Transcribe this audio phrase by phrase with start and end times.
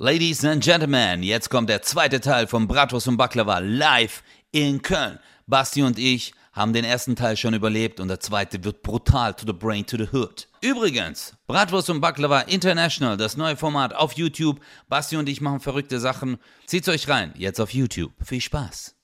[0.00, 5.18] Ladies and Gentlemen, jetzt kommt der zweite Teil von Bratwurst und Baklava live in Köln.
[5.48, 9.44] Basti und ich haben den ersten Teil schon überlebt und der zweite wird brutal to
[9.44, 10.46] the brain to the hood.
[10.60, 14.60] Übrigens, Bratwurst und Baklava International, das neue Format auf YouTube.
[14.88, 16.38] Basti und ich machen verrückte Sachen.
[16.66, 18.12] Zieht's euch rein, jetzt auf YouTube.
[18.24, 18.94] Viel Spaß.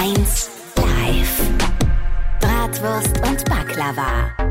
[0.00, 1.40] Eins live.
[2.38, 4.49] Bratwurst und Baklava.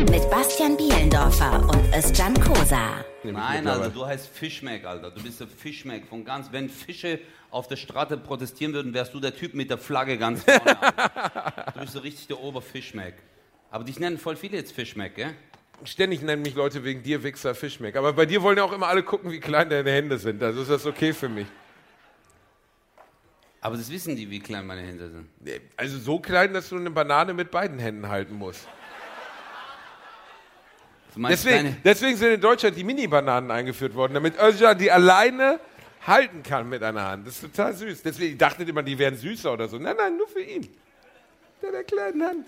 [0.00, 3.04] Mit Bastian Bielendorfer und Özcan Kosa.
[3.22, 5.12] Nein, Alter, du heißt Fischmeck, Alter.
[5.12, 6.50] Du bist der Fischmeck von ganz.
[6.50, 10.42] Wenn Fische auf der Straße protestieren würden, wärst du der Typ mit der Flagge ganz
[10.42, 10.82] vorne.
[10.82, 11.72] Alter.
[11.74, 13.14] du bist so richtig der Oberfischmeck.
[13.70, 15.30] Aber dich nennen voll viele jetzt Fischmeck, gell?
[15.84, 17.94] Ständig nennen mich Leute wegen dir Wichser Fischmeck.
[17.94, 20.42] Aber bei dir wollen ja auch immer alle gucken, wie klein deine Hände sind.
[20.42, 21.46] Also ist das okay für mich.
[23.60, 25.28] Aber das wissen die, wie klein meine Hände sind.
[25.76, 28.66] Also so klein, dass du eine Banane mit beiden Händen halten musst.
[31.16, 35.60] Deswegen, deswegen sind in Deutschland die Mini-Bananen eingeführt worden, damit Özcan die alleine
[36.06, 37.26] halten kann mit einer Hand.
[37.26, 38.02] Das ist total süß.
[38.02, 39.78] Deswegen ich dachte immer, die wären süßer oder so.
[39.78, 40.68] Nein, nein, nur für ihn.
[41.62, 42.46] Der der kleinen Hand.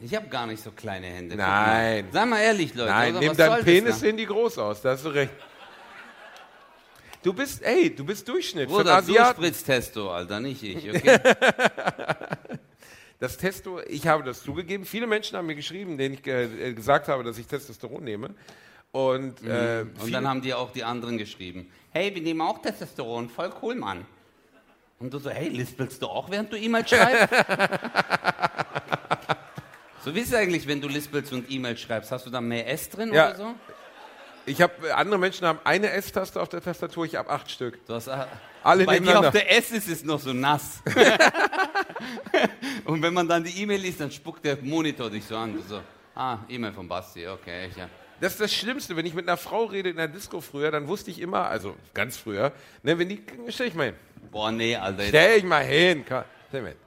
[0.00, 1.36] Ich habe gar nicht so kleine Hände.
[1.36, 2.08] Nein.
[2.12, 2.90] Sei mal ehrlich, Leute.
[2.90, 4.82] Nein, soll deinem das Penis sehen die groß aus.
[4.82, 5.32] Da hast du recht.
[7.22, 8.68] Du bist, ey, du bist Durchschnitt.
[8.68, 11.18] Bruder, du spritzt Testo, Alter, nicht ich, okay?
[13.20, 14.84] Das Testo, ich habe das zugegeben.
[14.84, 18.30] Viele Menschen haben mir geschrieben, denen ich äh, gesagt habe, dass ich Testosteron nehme.
[18.92, 21.70] Und, äh, Und dann haben die auch die anderen geschrieben.
[21.90, 24.04] Hey, wir nehmen auch Testosteron, voll cool, Mann.
[24.98, 27.28] Und du so, hey, lispelst du auch, während du E-Mail schreibst?
[30.04, 32.12] so wie ist es eigentlich, wenn du lispelst und E-Mail schreibst?
[32.12, 33.28] Hast du da mehr S drin Ja.
[33.30, 33.54] oder so?
[34.46, 37.84] ich habe andere Menschen haben eine S-Taste auf der Tastatur, ich habe acht Stück.
[37.86, 38.26] Du hast, äh,
[38.62, 40.82] Alle bei dir auf der S ist es noch so nass.
[42.84, 45.62] und wenn man dann die E-Mail liest, dann spuckt der Monitor dich so an.
[45.68, 45.80] So,
[46.14, 47.88] ah, E-Mail von Basti, okay, ja.
[48.20, 50.86] Das ist das Schlimmste, wenn ich mit einer Frau rede in der Disco früher, dann
[50.86, 53.94] wusste ich immer, also ganz früher, ne, wenn die, stell ich mal hin,
[54.30, 55.04] Boah, nee, Alter.
[55.04, 56.78] Stell ich mal hin, komm, stell mal hin.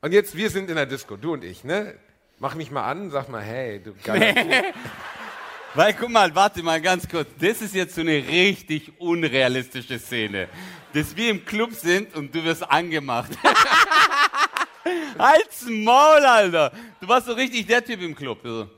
[0.00, 1.94] Und jetzt, wir sind in der Disco, du und ich, ne?
[2.38, 4.34] Mach mich mal an, sag mal, hey, du geiler.
[5.74, 7.28] Weil, guck mal, warte mal ganz kurz.
[7.40, 10.48] Das ist jetzt so eine richtig unrealistische Szene.
[10.92, 13.30] Dass wir im Club sind und du wirst angemacht.
[15.18, 16.72] Halt's Maul, Alter.
[17.00, 18.38] Du warst so richtig der Typ im Club.
[18.42, 18.68] So.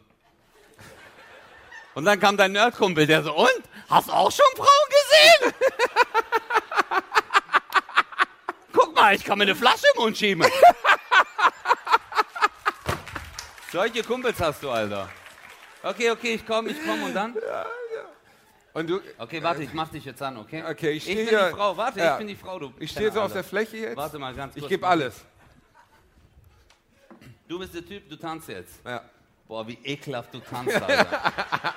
[1.94, 3.48] Und dann kam dein Nerdkumpel, der so, und?
[3.88, 5.54] Hast du auch schon Frauen gesehen?
[8.72, 10.44] Guck mal, ich kann mir eine Flasche im Mund schieben.
[13.72, 15.08] Solche Kumpels hast du, Alter.
[15.82, 17.34] Okay, okay, ich komm, ich komm und dann?
[18.72, 20.62] Und du, Okay, warte, ich mach dich jetzt an, okay?
[20.68, 22.12] Okay, ich ich steh bin hier- die Frau, warte, ja.
[22.12, 22.72] ich bin die Frau, du.
[22.78, 23.44] ich stehe so auf der.
[23.44, 24.64] Fläche jetzt, Warte mal ganz kurz.
[24.64, 25.14] ich gebe alles.
[27.48, 28.74] Du bist der Typ, du tanzt jetzt.
[28.84, 29.02] Ja.
[29.46, 31.74] Boah, wie ekelhaft du tanzt, Alter.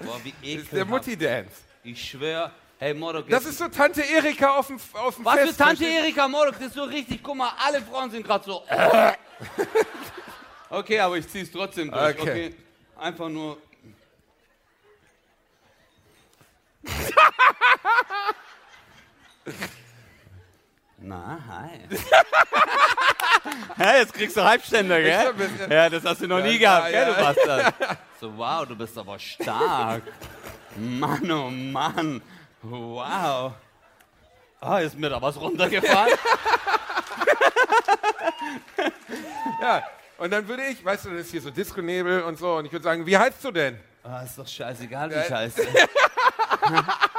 [0.00, 0.90] Boah, wie Das ist der ekelhaft.
[0.90, 1.56] Mutti-Dance.
[1.84, 5.52] Ich schwör, hey Mordok, Das ist so Tante Erika auf dem, auf dem Was Fest.
[5.52, 5.84] für Tante?
[5.84, 8.64] Erika Mordok, das ist so richtig, guck mal, alle Frauen sind gerade so.
[10.70, 12.46] okay, aber ich zieh's trotzdem durch, okay.
[12.48, 12.54] Okay.
[12.96, 13.58] Einfach nur.
[21.02, 21.80] Na, hi.
[23.78, 25.34] Hä, jetzt kriegst du Halbständer, Ich gell?
[25.70, 27.20] Ja, das hast du noch nie gehabt, ja, gell, du.
[27.20, 27.74] Bastard.
[28.20, 30.02] So, wow, du bist aber stark.
[30.76, 32.20] Mann, oh Mann.
[32.60, 33.54] Wow.
[34.60, 36.18] Ah, ist mir da was runtergefallen?
[39.60, 39.82] Ja,
[40.18, 42.72] und dann würde ich, weißt du, das ist hier so Disco-Nebel und so, und ich
[42.72, 43.78] würde sagen, wie heißt du denn?
[44.02, 45.24] Ah, ist doch scheißegal, wie Ja.
[45.24, 45.62] scheiße.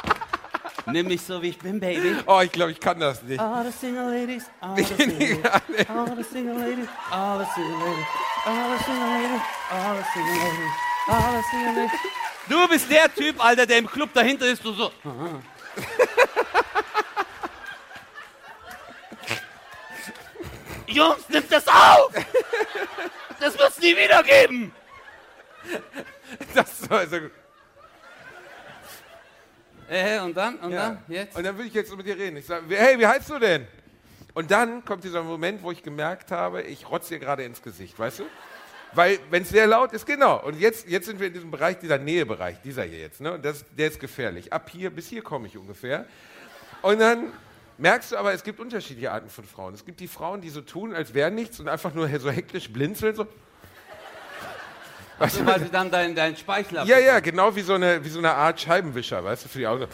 [0.91, 2.17] Nimm mich so, wie ich bin, Baby.
[2.25, 3.39] Oh, ich glaube, ich kann das nicht.
[3.39, 5.37] All the single ladies, all the single ladies,
[5.89, 8.01] all the single ladies, all the single ladies,
[8.45, 10.71] all the single ladies, all the single ladies,
[11.07, 11.99] all the single ladies.
[12.49, 14.91] Du bist der Typ, Alter, der im Club dahinter ist, du so.
[20.87, 22.11] Jungs, nimm das auf!
[23.39, 24.73] Das wird's nie wieder geben!
[26.53, 27.17] Das ist also,
[29.91, 30.55] Äh, und dann?
[30.59, 30.87] Und ja.
[30.87, 31.03] dann?
[31.09, 31.35] Jetzt?
[31.35, 32.37] Und dann würde ich jetzt mit dir reden.
[32.37, 33.67] Ich sage, hey, wie heißt du denn?
[34.33, 37.99] Und dann kommt dieser Moment, wo ich gemerkt habe, ich rotze dir gerade ins Gesicht,
[37.99, 38.23] weißt du?
[38.93, 40.41] Weil, wenn es sehr laut ist, genau.
[40.41, 43.19] Und jetzt, jetzt sind wir in diesem Bereich, dieser Nähebereich, dieser hier jetzt.
[43.19, 43.33] Ne?
[43.33, 44.53] Und das, der ist gefährlich.
[44.53, 46.05] Ab hier, bis hier komme ich ungefähr.
[46.81, 47.33] Und dann
[47.77, 49.73] merkst du aber, es gibt unterschiedliche Arten von Frauen.
[49.73, 52.71] Es gibt die Frauen, die so tun, als wäre nichts und einfach nur so hektisch
[52.71, 53.13] blinzeln.
[53.13, 53.27] So.
[55.21, 58.09] Weißt So, weil sie dann deinen dein Speichel Ja, ja, genau wie so eine, wie
[58.09, 59.87] so eine Art Scheibenwischer, weißt du, für die Augen.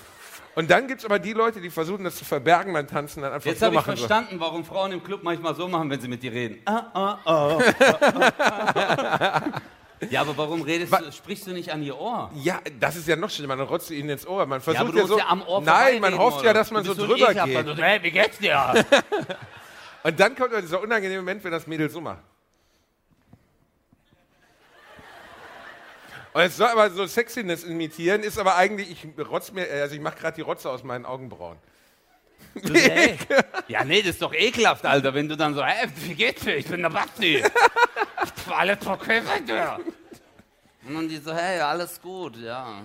[0.55, 3.33] Und dann gibt es aber die Leute, die versuchen, das zu verbergen beim Tanzen, dann
[3.33, 3.95] einfach Jetzt so habe ich machen.
[3.97, 4.07] So.
[4.07, 6.61] verstanden, warum Frauen im Club manchmal so machen, wenn sie mit dir reden.
[6.65, 7.59] Ah, ah, ah.
[10.11, 12.29] Ja, aber warum redest du, sprichst du nicht an ihr Ohr?
[12.35, 13.55] Ja, das ist ja noch schlimmer.
[13.55, 14.45] Man rotzt ihnen ins Ohr.
[14.45, 15.17] Man versucht du musst so.
[15.17, 16.59] ja Nein, man hofft ja, oder?
[16.59, 17.63] dass man Du so drüber Ekelhafter.
[17.63, 17.77] geht.
[17.77, 18.85] Du, Hey, wie geht's dir?
[20.03, 22.19] Und dann kommt dieser unangenehme Moment, wenn das Mädel so macht.
[26.37, 30.01] Und es soll aber so Sexiness imitieren, ist aber eigentlich, ich rotz mir, also ich
[30.01, 31.57] mache gerade die Rotze aus meinen Augenbrauen.
[32.53, 33.17] Du, hey.
[33.67, 36.55] Ja, nee, das ist doch ekelhaft, Alter, wenn du dann so, hey, wie geht's dir?
[36.55, 37.43] Ich bin der Basti.
[38.51, 39.79] Alles okay bei dir.
[40.87, 42.83] Und dann die so, hey, alles gut, ja.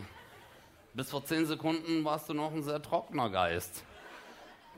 [0.95, 3.83] Bis vor zehn Sekunden warst du noch ein sehr trockener Geist.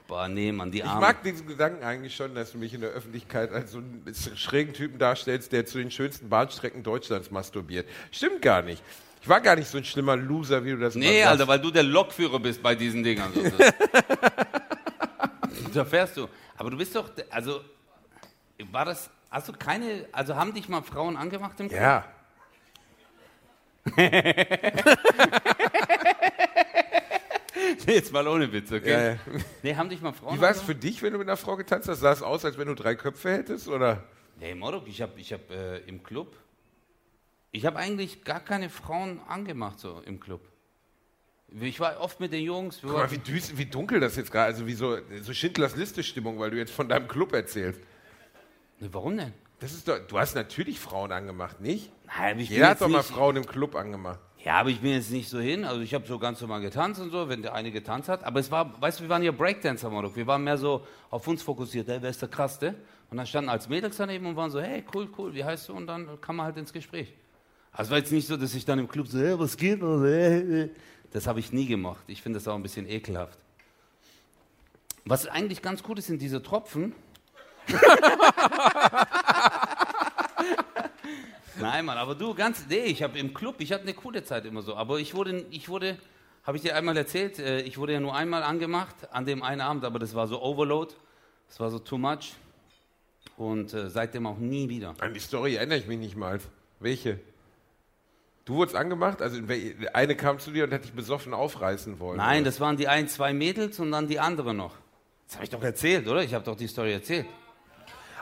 [0.06, 1.00] Boah, nee, Mann, die Ich Arme.
[1.00, 4.04] mag diesen Gedanken eigentlich schon, dass du mich in der Öffentlichkeit als so einen
[4.36, 7.88] schrägen Typen darstellst, der zu den schönsten Bahnstrecken Deutschlands masturbiert.
[8.12, 8.82] Stimmt gar nicht.
[9.22, 11.70] Ich war gar nicht so ein schlimmer Loser, wie du das Nee, Alter, weil du
[11.70, 13.32] der Lokführer bist bei diesen Dingern.
[15.72, 16.28] Da fährst du.
[16.56, 17.60] Aber du bist doch, also,
[18.70, 21.80] war das, hast du keine, also haben dich mal Frauen angemacht im Club?
[21.80, 22.04] Ja.
[27.86, 28.90] Jetzt mal ohne Witz, okay?
[28.90, 29.18] Ja, ja.
[29.62, 31.56] Nee, haben dich mal Frauen Wie war es für dich, wenn du mit einer Frau
[31.56, 32.00] getanzt hast?
[32.00, 33.68] Sah es aus, als wenn du drei Köpfe hättest?
[33.68, 34.04] Oder?
[34.40, 36.36] Nee, Morok, ich habe ich hab, äh, im Club,
[37.52, 40.40] ich habe eigentlich gar keine Frauen angemacht so im Club.
[41.60, 42.80] Ich war oft mit den Jungs.
[42.82, 46.38] Guck mal, wie, düs, wie dunkel das jetzt gerade, also wie so, so Schindlers Liste-Stimmung,
[46.40, 47.80] weil du jetzt von deinem Club erzählst.
[48.80, 49.32] Nee, warum denn?
[49.60, 51.92] Das ist doch, du hast natürlich Frauen angemacht, nicht?
[52.06, 54.18] Nein, ich Jeder hat doch mal nicht- Frauen im Club angemacht.
[54.44, 55.64] Ja, aber ich bin jetzt nicht so hin.
[55.64, 58.22] Also ich habe so ganz normal getanzt und so, wenn der eine getanzt hat.
[58.24, 60.14] Aber es war, weißt du, wir waren ja Breakdancer, Morok.
[60.16, 61.88] Wir waren mehr so auf uns fokussiert.
[61.88, 62.74] Hey, wer ist der Krasseste?
[63.10, 65.72] Und dann standen als Mädels daneben und waren so, hey, cool, cool, wie heißt du?
[65.72, 67.14] Und dann kam man halt ins Gespräch.
[67.72, 69.80] Also war jetzt nicht so, dass ich dann im Club so, hey, was geht?
[69.80, 70.70] Hey,
[71.10, 72.04] Das habe ich nie gemacht.
[72.06, 73.38] Ich finde das auch ein bisschen ekelhaft.
[75.06, 76.94] Was eigentlich ganz gut ist, sind diese Tropfen.
[81.60, 84.44] Nein, Mann, aber du, ganz, nee, ich habe im Club, ich hatte eine coole Zeit
[84.44, 85.98] immer so, aber ich wurde, ich wurde,
[86.42, 89.60] habe ich dir einmal erzählt, äh, ich wurde ja nur einmal angemacht an dem einen
[89.60, 90.94] Abend, aber das war so Overload,
[91.48, 92.34] das war so too much
[93.36, 94.94] und äh, seitdem auch nie wieder.
[95.00, 96.40] An die Story erinnere ich mich nicht mal.
[96.80, 97.20] Welche?
[98.44, 99.22] Du wurdest angemacht?
[99.22, 99.40] Also
[99.94, 102.18] eine kam zu dir und hat dich besoffen aufreißen wollen.
[102.18, 102.50] Nein, oder?
[102.50, 104.74] das waren die ein, zwei Mädels und dann die andere noch.
[105.26, 106.22] Das habe ich doch erzählt, oder?
[106.22, 107.26] Ich habe doch die Story erzählt.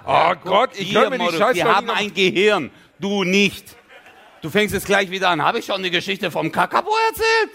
[0.06, 3.76] Oh Gott, ich höre mir die Scheiße Wir haben ein Gehirn, du nicht.
[4.40, 5.42] Du fängst jetzt gleich wieder an.
[5.42, 7.50] Habe ich schon die Geschichte vom Kakapo erzählt?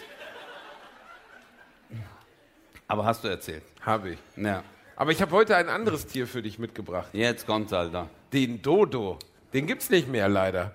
[2.87, 3.63] Aber hast du erzählt?
[3.81, 4.19] Habe ich.
[4.37, 4.63] Ja.
[4.95, 7.09] Aber ich habe heute ein anderes Tier für dich mitgebracht.
[7.11, 8.09] Jetzt kommt's, Alter.
[8.31, 9.19] Den Dodo.
[9.53, 10.73] Den gibt's nicht mehr leider.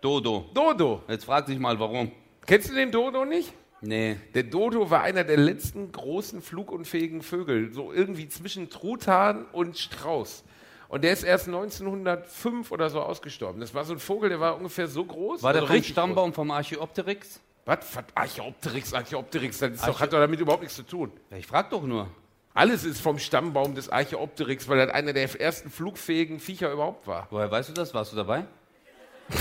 [0.00, 0.50] Dodo.
[0.52, 1.02] Dodo.
[1.08, 2.10] Jetzt frag dich mal, warum.
[2.46, 3.52] Kennst du den Dodo nicht?
[3.80, 4.16] Nee.
[4.34, 10.44] Der Dodo war einer der letzten großen flugunfähigen Vögel, so irgendwie zwischen Truthahn und Strauß.
[10.94, 13.60] Und der ist erst 1905 oder so ausgestorben.
[13.60, 15.42] Das war so ein Vogel, der war ungefähr so groß.
[15.42, 17.40] War der vom richtig Stammbaum vom Archaeopteryx?
[17.64, 17.76] Groß.
[17.96, 18.04] Was?
[18.14, 21.10] Archaeopteryx, Archaeopteryx, das ist doch, Archä- hat doch damit überhaupt nichts zu tun.
[21.32, 22.06] Ja, ich frag doch nur.
[22.54, 27.26] Alles ist vom Stammbaum des Archaeopteryx, weil das einer der ersten flugfähigen Viecher überhaupt war.
[27.30, 27.92] Woher weißt du das?
[27.92, 28.44] Warst du dabei?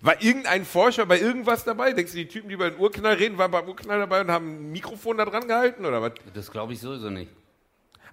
[0.00, 1.92] War irgendein Forscher bei irgendwas dabei?
[1.92, 4.46] Denkst du, die Typen, die über den Urknall reden, waren beim Urknall dabei und haben
[4.68, 6.12] ein Mikrofon da dran gehalten oder was?
[6.34, 7.32] Das glaube ich sowieso nicht.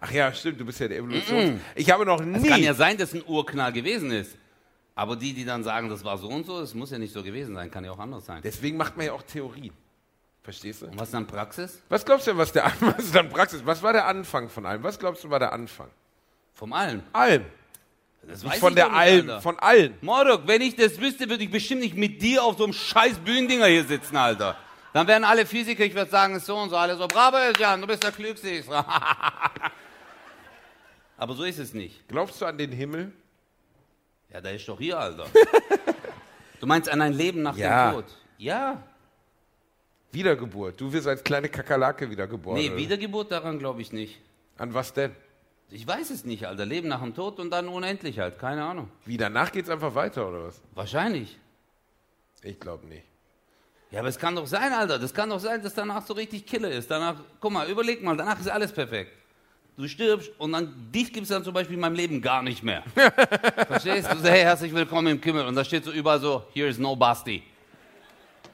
[0.04, 1.62] Ach ja, stimmt, du bist ja der Evolutions...
[1.76, 2.50] Ich habe noch Es nie...
[2.50, 4.36] kann ja sein, dass ein Urknall gewesen ist.
[4.96, 7.24] Aber die, die dann sagen, das war so und so, das muss ja nicht so
[7.24, 8.42] gewesen sein, kann ja auch anders sein.
[8.44, 9.74] Deswegen macht man ja auch Theorien.
[10.44, 10.88] Verstehst du?
[10.88, 11.82] Und was ist dann Praxis?
[11.88, 13.62] Was glaubst du denn, was der was ist dann Praxis?
[13.64, 14.82] Was war der Anfang von allem?
[14.82, 15.88] Was glaubst du war der Anfang?
[16.56, 17.04] Vom Allen.
[17.14, 17.46] Alm.
[18.24, 19.42] Das Nicht von der Alter.
[19.42, 19.98] von allen.
[20.02, 23.18] Mordok, wenn ich das wüsste, würde ich bestimmt nicht mit dir auf so einem scheiß
[23.20, 24.56] Bühnendinger hier sitzen, Alter.
[24.94, 27.38] Dann wären alle Physiker, ich würde sagen, es ist so und so, alle so, bravo,
[27.58, 28.64] Jan, du bist der Klügste.
[31.22, 32.08] Aber so ist es nicht.
[32.08, 33.12] Glaubst du an den Himmel?
[34.34, 35.28] Ja, der ist doch hier, Alter.
[36.60, 37.90] Du meinst an ein Leben nach Ja.
[37.92, 38.06] dem Tod?
[38.38, 38.82] Ja.
[40.12, 40.80] Wiedergeburt.
[40.82, 42.60] Du wirst als kleine Kakerlake wiedergeboren.
[42.60, 42.78] Nee, oder?
[42.78, 44.20] Wiedergeburt, daran glaube ich nicht.
[44.58, 45.16] An was denn?
[45.70, 46.66] Ich weiß es nicht, Alter.
[46.66, 48.38] Leben nach dem Tod und dann unendlich halt.
[48.40, 48.90] Keine Ahnung.
[49.06, 50.62] Wie, danach geht's einfach weiter, oder was?
[50.76, 51.38] Wahrscheinlich.
[52.44, 53.06] Ich glaube nicht.
[53.92, 54.98] Ja, aber es kann doch sein, Alter.
[55.00, 56.90] Das kann doch sein, dass danach so richtig Killer ist.
[56.92, 59.12] Danach, guck mal, überleg mal, danach ist alles perfekt.
[59.78, 62.62] Du stirbst und dann dich gibt es dann zum Beispiel in meinem Leben gar nicht
[62.62, 62.84] mehr.
[63.68, 64.16] Verstehst du?
[64.16, 65.46] Du sagst, hey, herzlich willkommen im Kimmel.
[65.46, 67.42] Und da steht so überall so, here is no Basti.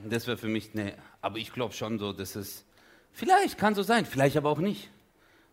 [0.04, 0.94] Und Das wäre für mich, nee.
[1.22, 2.64] Aber ich glaube schon so, dass es,
[3.14, 4.92] vielleicht kann so sein, vielleicht aber auch nicht.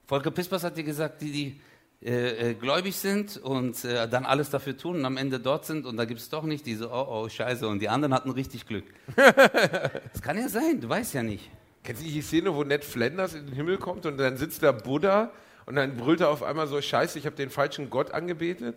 [0.07, 1.61] Volker Pispers hat dir gesagt, die, die
[2.07, 5.87] äh, äh, gläubig sind und äh, dann alles dafür tun und am Ende dort sind
[5.87, 7.67] und da gibt es doch nicht diese, oh, oh, scheiße.
[7.67, 8.85] Und die anderen hatten richtig Glück.
[10.13, 11.51] Das kann ja sein, du weißt ja nicht.
[11.83, 14.73] Kennst du die Szene, wo Ned Flanders in den Himmel kommt und dann sitzt da
[14.73, 15.33] Buddha
[15.67, 18.77] und dann brüllt er auf einmal so, scheiße, ich habe den falschen Gott angebetet?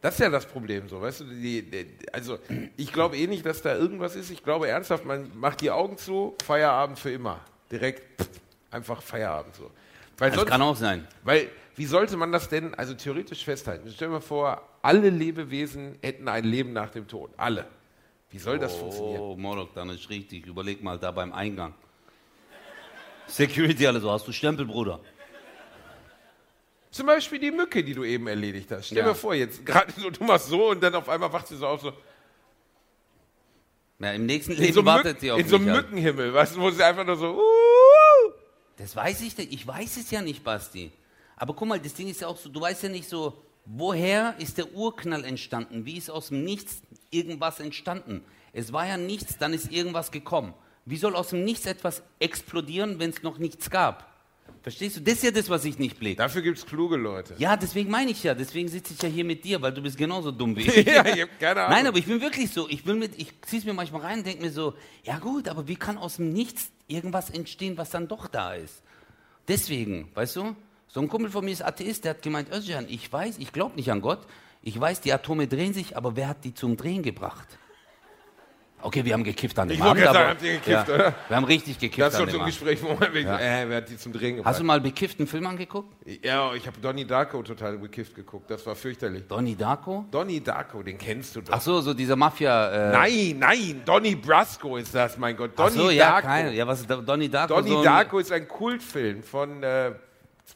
[0.00, 1.24] Das ist ja das Problem, so, weißt du?
[1.24, 2.38] Die, die, also,
[2.76, 4.30] ich glaube eh nicht, dass da irgendwas ist.
[4.30, 7.40] Ich glaube ernsthaft, man macht die Augen zu, Feierabend für immer.
[7.70, 8.28] Direkt, pff,
[8.70, 9.70] einfach Feierabend so.
[10.16, 11.06] Weil Das sonst, kann auch sein.
[11.22, 13.90] weil, wie sollte man das denn, also theoretisch festhalten?
[13.94, 17.30] Stell dir mal vor, alle Lebewesen hätten ein Leben nach dem Tod.
[17.36, 17.66] Alle.
[18.30, 19.20] Wie soll das funktionieren?
[19.20, 20.46] Oh, Morok, dann ist richtig.
[20.46, 21.74] Überleg mal da beim Eingang.
[23.26, 25.00] Security, alle so, hast du Stempel, Bruder?
[26.90, 28.86] Zum Beispiel die Mücke, die du eben erledigt hast.
[28.86, 29.08] Stell Ja.
[29.08, 31.66] dir vor, jetzt gerade so, du machst so und dann auf einmal wacht sie so
[31.66, 31.92] auf, so
[34.00, 35.68] Ja, im nächsten in Leben so, wartet Mück, sie auf in so mich.
[35.68, 35.86] einem halt.
[35.90, 38.32] Mückenhimmel, weißt du, wo sie einfach nur so, uh,
[38.76, 39.52] Das weiß ich nicht.
[39.52, 40.90] Ich weiß es ja nicht, Basti.
[41.36, 44.34] Aber guck mal, das Ding ist ja auch so, du weißt ja nicht so, woher
[44.38, 45.84] ist der Urknall entstanden?
[45.84, 48.24] Wie ist aus dem Nichts irgendwas entstanden?
[48.52, 50.54] Es war ja nichts, dann ist irgendwas gekommen.
[50.86, 54.09] Wie soll aus dem Nichts etwas explodieren, wenn es noch nichts gab?
[54.62, 55.00] Verstehst du?
[55.00, 56.18] Das ist ja das, was ich nicht blick.
[56.18, 57.34] Dafür gibt es kluge Leute.
[57.38, 59.96] Ja, deswegen meine ich ja, deswegen sitze ich ja hier mit dir, weil du bist
[59.96, 60.86] genauso dumm wie ich.
[60.86, 61.76] ja, ich hab keine Ahnung.
[61.76, 62.68] Nein, aber ich bin wirklich so.
[62.68, 65.66] Ich, mit, ich ziehe es mir manchmal rein und denke mir so, ja gut, aber
[65.68, 68.82] wie kann aus dem Nichts irgendwas entstehen, was dann doch da ist?
[69.48, 70.56] Deswegen, weißt du,
[70.88, 73.76] so ein Kumpel von mir ist Atheist, der hat gemeint, Özcan, ich weiß, ich glaube
[73.76, 74.20] nicht an Gott,
[74.62, 77.48] ich weiß, die Atome drehen sich, aber wer hat die zum Drehen gebracht?
[78.82, 81.14] Okay, wir haben gekifft an dem Ich Abend, aber sagen, habt ihr gekifft, ja, oder?
[81.28, 82.46] wir haben richtig gekifft das ist an doch dem so ein.
[82.46, 84.50] Gespräch, wo man wegen, äh, wer hat die zum Drehen gebracht?
[84.50, 85.92] Hast du mal bekifft einen Film angeguckt?
[86.22, 89.26] ja, ich habe Donnie Darko total bekifft geguckt, das war fürchterlich.
[89.28, 90.04] Donnie Darko?
[90.10, 91.52] Donnie Darko, den kennst du doch.
[91.52, 92.90] Ach so, so dieser Mafia...
[92.90, 95.50] Äh, Nein, nein, Donnie Brasco ist das, mein Gott.
[95.56, 96.26] Ach Donnie so, ja, Darko.
[96.26, 96.52] keine.
[96.54, 97.54] Ja, was ist Donnie Darko?
[97.54, 99.92] Donnie so Darko ist ein Kultfilm von äh,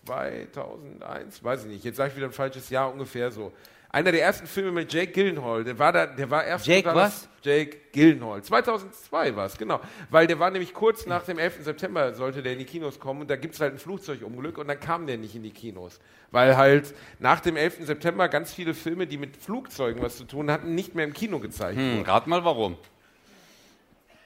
[0.07, 1.85] 2001, weiß ich nicht.
[1.85, 3.52] Jetzt sage ich wieder ein falsches Jahr, ungefähr so.
[3.95, 5.63] Einer der ersten Filme mit Jake Gyllenhaal.
[5.63, 7.29] Der war da, der war erst Jake totaler- was?
[7.45, 8.43] Jake Gyllenhaal.
[8.43, 9.81] 2002 war es, genau.
[10.11, 11.63] Weil der war nämlich kurz nach dem 11.
[11.63, 14.67] September sollte der in die Kinos kommen und da gibt es halt ein Flugzeugunglück und
[14.67, 16.01] dann kam der nicht in die Kinos.
[16.33, 17.87] Weil halt nach dem 11.
[17.87, 21.39] September ganz viele Filme, die mit Flugzeugen was zu tun hatten, nicht mehr im Kino
[21.39, 22.05] gezeigt Hm, wurden.
[22.11, 22.77] rat mal warum.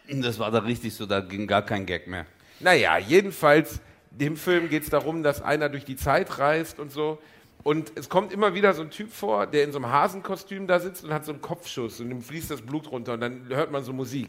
[0.08, 2.24] Das war da richtig so, da ging gar kein Gag mehr.
[2.60, 7.18] Naja, jedenfalls, dem Film geht es darum, dass einer durch die Zeit reist und so.
[7.62, 10.78] Und es kommt immer wieder so ein Typ vor, der in so einem Hasenkostüm da
[10.78, 13.70] sitzt und hat so einen Kopfschuss und ihm fließt das Blut runter und dann hört
[13.70, 14.28] man so Musik.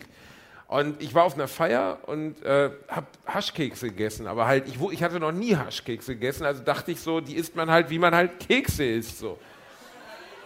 [0.67, 5.01] Und ich war auf einer Feier und äh, habe Haschkekse gegessen, aber halt, ich, ich
[5.01, 8.13] hatte noch nie Haschkekse gegessen, also dachte ich so, die isst man halt, wie man
[8.13, 9.17] halt Kekse isst.
[9.17, 9.39] So.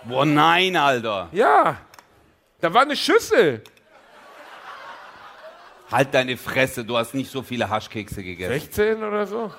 [0.05, 1.29] Boah, nein, Alter.
[1.33, 1.77] Ja,
[2.61, 3.63] da war eine Schüssel.
[5.91, 8.53] Halt deine Fresse, du hast nicht so viele Haschkekse gegessen.
[8.53, 9.51] 16 oder so.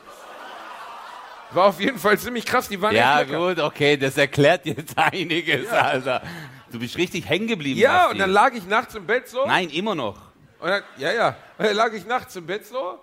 [1.55, 5.69] War auf jeden Fall ziemlich krass, die waren Ja, gut, okay, das erklärt jetzt einiges,
[5.71, 6.23] Alter.
[6.71, 7.79] Du bist richtig hängen geblieben.
[7.79, 9.47] Ja, und dann lag ich nachts im Bett so.
[9.47, 10.17] Nein, immer noch.
[10.59, 11.37] Und dann, ja, ja.
[11.59, 12.99] Und dann lag ich nachts im Bett so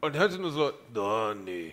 [0.00, 1.72] und hörte nur so, Donny.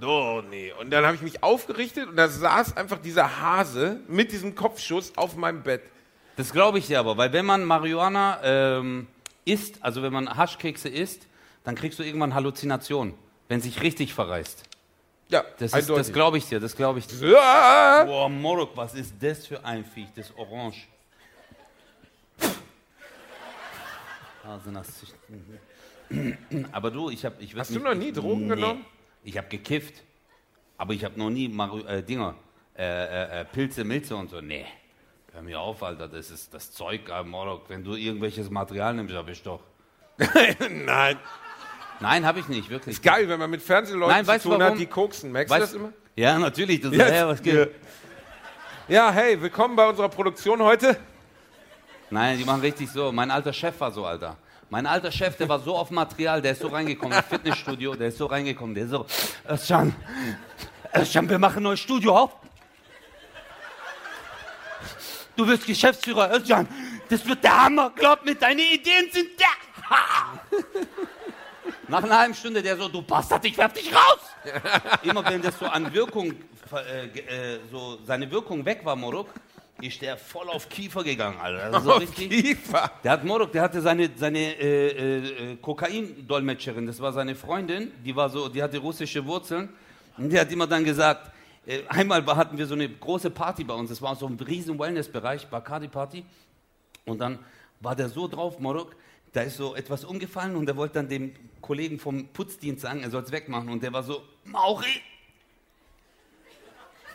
[0.00, 0.72] Donny.
[0.80, 5.12] Und dann habe ich mich aufgerichtet und da saß einfach dieser Hase mit diesem Kopfschuss
[5.16, 5.82] auf meinem Bett.
[6.36, 9.08] Das glaube ich dir aber, weil wenn man Marihuana ähm,
[9.44, 11.26] isst, also wenn man Haschkekse isst,
[11.64, 13.14] dann kriegst du irgendwann Halluzinationen,
[13.48, 14.62] wenn sich richtig verreißt.
[15.30, 17.28] Ja, Das, ist- das glaube ich dir, das glaube ich dir.
[17.32, 18.04] Ja.
[18.04, 20.86] Boah, Morok, was ist das für ein Viech, das Orange.
[24.44, 24.88] Also, das
[26.72, 27.36] aber du, ich habe...
[27.42, 28.54] Ich Hast du noch nie Drogen nee.
[28.54, 28.86] genommen?
[29.22, 30.02] Ich habe gekifft,
[30.78, 32.34] aber ich habe noch nie Maru äh, Dinger,
[32.74, 34.40] äh, äh, äh, Pilze, Milze und so.
[34.40, 34.64] Nee,
[35.32, 37.68] hör mir auf, Alter, das ist das Zeug, äh, Morok.
[37.68, 39.60] Wenn du irgendwelches Material nimmst, hab ich doch...
[40.70, 41.18] Nein.
[42.00, 43.02] Nein, habe ich nicht, wirklich.
[43.02, 44.72] Geil, wenn man mit Fernsehleuten Nein, zu du tun warum?
[44.74, 45.32] hat, die koksen.
[45.32, 45.92] Merkst du Weißt- das immer?
[46.16, 46.80] Ja, natürlich.
[46.80, 47.54] Du Ja, sagst, ja, was geht?
[47.54, 47.66] ja.
[48.88, 50.96] Ja, hey, willkommen bei unserer Produktion heute.
[52.10, 53.12] Nein, die machen richtig so.
[53.12, 54.36] Mein alter Chef war so, Alter.
[54.70, 58.08] Mein alter Chef, der war so auf Material, der ist so reingekommen ins Fitnessstudio, der
[58.08, 59.06] ist so reingekommen, der ist so,
[59.48, 59.94] Özcan,
[60.94, 62.36] Özcan, wir machen ein neues Studio auf.
[65.36, 66.68] Du wirst Geschäftsführer, Özcan.
[67.08, 70.40] Das wird der Hammer, glaub mir, deine Ideen sind der Ha!
[71.88, 74.20] Nach einer halben Stunde der so, du Bastard, ich werf dich raus.
[75.02, 76.34] Immer wenn das so an Wirkung,
[76.72, 79.28] äh, äh, so seine Wirkung weg war, Moruk,
[79.80, 81.80] ist der voll auf Kiefer gegangen, Alter.
[81.80, 82.28] So Auf richtig.
[82.28, 82.90] Kiefer.
[83.02, 87.92] Der hat Morok, der hatte seine, seine äh, äh, äh, Kokain-Dolmetscherin, das war seine Freundin,
[88.04, 89.70] die war so, die hatte russische Wurzeln.
[90.18, 91.30] Und die hat immer dann gesagt,
[91.64, 94.78] äh, einmal hatten wir so eine große Party bei uns, das war so ein riesen
[94.78, 96.24] Wellness-Bereich, Bacardi-Party.
[97.06, 97.38] Und dann
[97.80, 98.94] war der so drauf, Morok,
[99.32, 103.10] da ist so etwas umgefallen und er wollte dann dem Kollegen vom Putzdienst sagen, er
[103.10, 103.68] soll es wegmachen.
[103.68, 105.02] Und der war so, Mauri!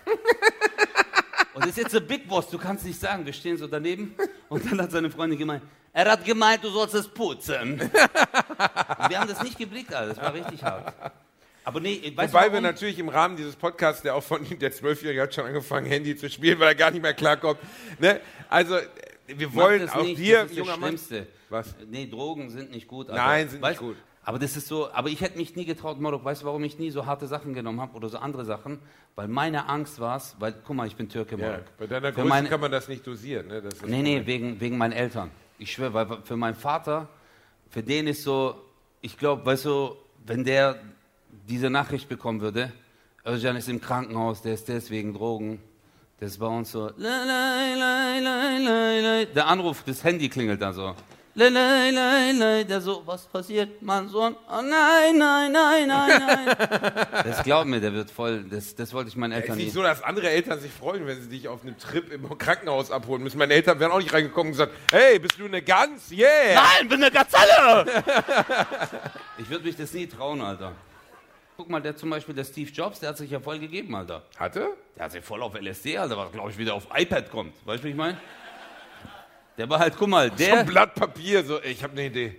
[1.54, 4.16] und das ist jetzt ein Big Boss, du kannst nicht sagen, wir stehen so daneben.
[4.50, 7.80] Und dann hat seine Freundin gemeint, er hat gemeint, du sollst es putzen.
[7.80, 10.94] Wir haben das nicht geblickt, Alter, das war richtig hart.
[11.64, 14.60] Aber nee, weißt Wobei du wir natürlich im Rahmen dieses Podcasts, der auch von ihm,
[14.60, 17.60] der Zwölfjährige hat schon angefangen, Handy zu spielen, weil er gar nicht mehr klarkommt.
[18.00, 18.20] Ne?
[18.50, 18.78] Also,
[19.40, 20.88] wir wollen auch nicht, dir, das ist junger das Mann.
[20.90, 21.28] Schlimmste.
[21.50, 21.76] Was?
[21.90, 23.08] Nee, Drogen sind nicht gut.
[23.10, 23.96] Nein, sind nicht weißt, gut.
[24.26, 26.80] Aber das ist so, aber ich hätte mich nie getraut, Morok, weißt du, warum ich
[26.80, 28.80] nie so harte Sachen genommen habe oder so andere Sachen?
[29.16, 31.64] Weil meine Angst war es, weil, guck mal, ich bin Türke, Ja, Morok.
[31.78, 33.48] bei deiner Für Größe meine- kann man das nicht dosieren.
[33.48, 33.62] Ne?
[33.62, 35.30] Das Nee, nee, wegen, wegen meinen Eltern.
[35.60, 37.10] Ich schwöre, weil für meinen Vater,
[37.70, 38.56] für den ist so,
[39.02, 40.80] ich glaube, weißt du, wenn der
[41.50, 42.72] diese Nachricht bekommen würde,
[43.26, 45.60] Özcan ist im Krankenhaus, der ist deswegen Drogen,
[46.24, 47.28] das ist bei uns so, der
[49.46, 50.96] Anruf, das Handy klingelt dann so.
[51.36, 54.34] Der so, was passiert, mein Sohn?
[54.50, 56.56] Oh nein, nein, nein, nein, nein.
[57.26, 59.64] Das glaub mir, der wird voll, das, das wollte ich meinen Es Eltern ist nie.
[59.66, 62.90] nicht so, dass andere Eltern sich freuen, wenn sie dich auf einem Trip im Krankenhaus
[62.90, 63.38] abholen müssen.
[63.38, 66.10] Meine Eltern wären auch nicht reingekommen und gesagt, hey, bist du eine Gans?
[66.10, 66.30] Yeah!
[66.56, 67.86] Nein, bin eine Gazelle!
[69.40, 70.72] ich würde mich das nie trauen, Alter.
[71.56, 74.24] Guck mal, der zum Beispiel, der Steve Jobs, der hat sich ja voll gegeben, Alter.
[74.38, 74.70] Hatte?
[74.96, 77.54] Der hat sich voll auf LSD, Alter, was glaube ich wieder auf iPad kommt.
[77.66, 78.18] Weißt du, wie ich meine?
[79.58, 80.60] Der war halt, guck mal, So der.
[80.60, 82.36] ein Blatt Papier, so, ich habe eine Idee.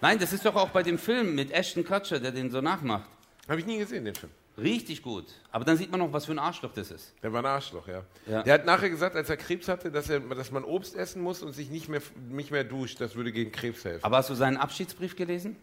[0.00, 3.08] Nein, das ist doch auch bei dem Film mit Ashton Kutcher, der den so nachmacht.
[3.48, 4.32] Habe ich nie gesehen, den Film.
[4.56, 5.26] Richtig gut.
[5.50, 7.12] Aber dann sieht man noch, was für ein Arschloch das ist.
[7.22, 8.02] Der war ein Arschloch, ja.
[8.26, 8.42] Ja.
[8.44, 11.42] Der hat nachher gesagt, als er Krebs hatte, dass, er, dass man Obst essen muss
[11.42, 13.00] und sich nicht mehr, nicht mehr duscht.
[13.00, 14.04] Das würde gegen Krebs helfen.
[14.04, 15.56] Aber hast du seinen Abschiedsbrief gelesen?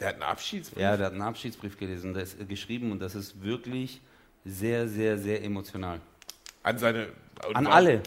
[0.00, 0.82] Der hat einen Abschiedsbrief.
[0.82, 2.12] Ja, der hat einen Abschiedsbrief gelesen.
[2.12, 4.00] Der ist geschrieben und das ist wirklich
[4.44, 6.00] sehr, sehr, sehr emotional.
[6.62, 7.08] An seine.
[7.54, 8.02] An alle.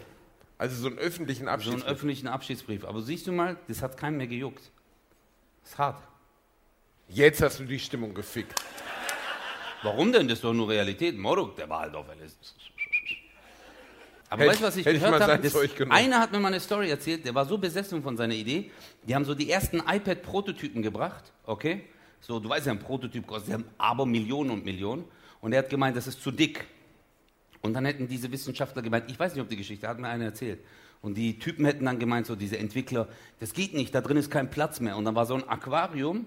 [0.57, 1.91] Also so einen öffentlichen So einen Abschiedsbrief.
[1.91, 2.85] öffentlichen Abschiedsbrief.
[2.85, 4.69] Aber siehst du mal, das hat keinen mehr gejuckt.
[5.63, 6.01] Das ist hart.
[7.07, 8.53] Jetzt hast du die Stimmung gefickt.
[9.81, 10.27] Warum denn?
[10.27, 11.17] Das ist doch nur Realität.
[11.17, 12.45] Moruk, der war halt auf LSD.
[14.29, 15.49] Aber Hätte- weißt du, was ich gehört habe?
[15.75, 15.91] genommen.
[15.91, 18.69] Einer hat mir mal eine Story erzählt, der war so besessen von seiner Idee.
[19.07, 21.81] Die haben so die ersten iPad-Prototypen gebracht, okay?
[22.21, 25.05] So, du weißt ja, ein Prototyp kostet ja aber Millionen und Millionen.
[25.41, 26.65] Und er hat gemeint, das ist zu dick.
[27.61, 30.25] Und dann hätten diese Wissenschaftler gemeint, ich weiß nicht, ob die Geschichte, hat mir einer
[30.25, 30.59] erzählt.
[31.01, 33.07] Und die Typen hätten dann gemeint, so diese Entwickler,
[33.39, 34.97] das geht nicht, da drin ist kein Platz mehr.
[34.97, 36.25] Und dann war so ein Aquarium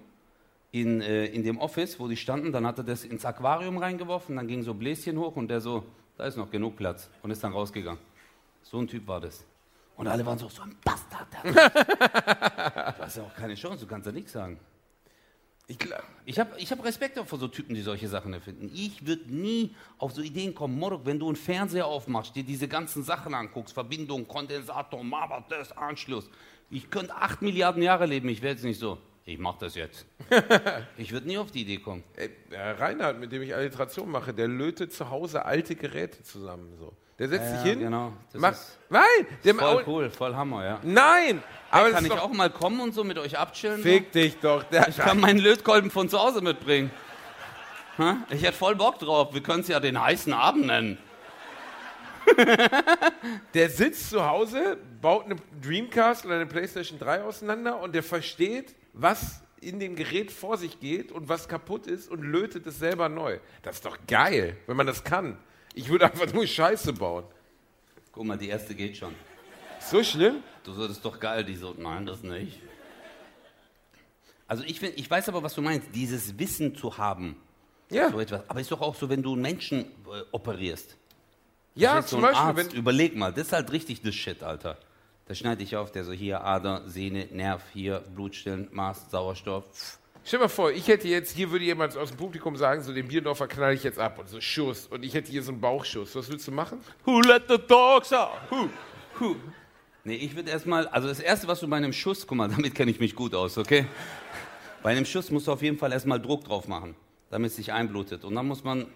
[0.73, 4.37] in, äh, in dem Office, wo die standen, dann hat er das ins Aquarium reingeworfen,
[4.37, 5.85] dann ging so Bläschen hoch und der so,
[6.22, 8.00] da ist noch genug Platz und ist dann rausgegangen.
[8.62, 9.44] So ein Typ war das.
[9.96, 11.26] Und alle waren so, so ein Bastard.
[12.96, 14.61] Du hast ja auch keine Chance, du kannst ja nichts sagen.
[15.66, 15.78] Ich,
[16.24, 18.70] Ich habe ich hab Respekt vor so Typen, die solche Sachen erfinden.
[18.72, 20.78] Ich würde nie auf so Ideen kommen.
[20.78, 25.76] Morok, wenn du einen Fernseher aufmachst, dir diese ganzen Sachen anguckst, Verbindung, Kondensator, Mama, das,
[25.76, 26.30] Anschluss.
[26.70, 28.98] Ich könnte acht Milliarden Jahre leben, ich wäre jetzt nicht so.
[29.24, 30.04] Ich mache das jetzt.
[30.96, 32.02] ich würde nie auf die Idee kommen.
[32.16, 36.74] Ey, der Reinhard, mit dem ich Alliteration mache, der lötet zu Hause alte Geräte zusammen.
[36.78, 36.92] So.
[37.20, 37.78] Der setzt Ja, sich hin.
[37.80, 38.12] genau.
[38.32, 39.02] Das Macht, ist nein!
[39.44, 40.80] Der Voll cool, voll Hammer, ja.
[40.82, 41.40] Nein!
[41.70, 43.80] Aber Kann ich doch, auch mal kommen und so mit euch abchillen?
[43.80, 44.64] Fick dich doch.
[44.64, 46.90] Der, Ich kann meinen Lötkolben von zu Hause mitbringen.
[48.30, 49.32] Ich hätte voll Bock drauf.
[49.35, 50.98] Wir können es ja den heißen Abend nennen.
[53.54, 58.74] der sitzt zu Hause, baut eine Dreamcast oder eine Playstation 3 auseinander und der versteht,
[58.92, 63.09] was in dem Gerät vor sich geht und was kaputt ist und lötet es selber
[63.09, 63.38] neu.
[63.62, 65.38] Das ist doch geil, wenn man das kann.
[65.74, 67.24] Ich würde einfach nur Scheiße bauen.
[68.11, 69.14] Guck mal, die erste geht schon.
[69.81, 70.42] So schlimm?
[70.64, 71.44] Du so, das ist doch geil.
[71.44, 72.61] Die so, nein, das nicht.
[74.46, 75.88] Also ich, find, ich weiß aber, was du meinst.
[75.94, 77.37] Dieses Wissen zu haben.
[77.90, 78.11] Ja.
[78.11, 78.48] So etwas.
[78.48, 80.96] Aber ist doch auch so, wenn du einen Menschen äh, operierst.
[81.74, 84.78] Ja, zum ein Beispiel, Arzt, wenn, überleg mal, das ist halt richtig das Shit, Alter.
[85.26, 89.64] Da schneide ich auf, der so hier Ader, Sehne, Nerv, hier Blutstellen, Maß, Sauerstoff.
[89.72, 89.98] Pff.
[90.24, 92.92] Stell dir mal vor, ich hätte jetzt, hier würde jemand aus dem Publikum sagen, so
[92.92, 95.61] den Bierdorfer knall ich jetzt ab und so Schuss und ich hätte hier so einen
[95.61, 96.14] Bauchschuss.
[96.14, 96.78] Was willst du machen?
[97.04, 98.38] Who let the dogs out?
[98.50, 98.68] Who?
[99.18, 99.37] Who?
[100.04, 102.74] Nee, ich würde erstmal, also das Erste, was du bei einem Schuss, guck mal, damit
[102.74, 103.87] kenne ich mich gut aus, okay?
[104.82, 106.94] Bei einem Schuss musst du auf jeden Fall erstmal Druck drauf machen,
[107.30, 108.24] damit es sich einblutet.
[108.24, 108.87] Und dann muss man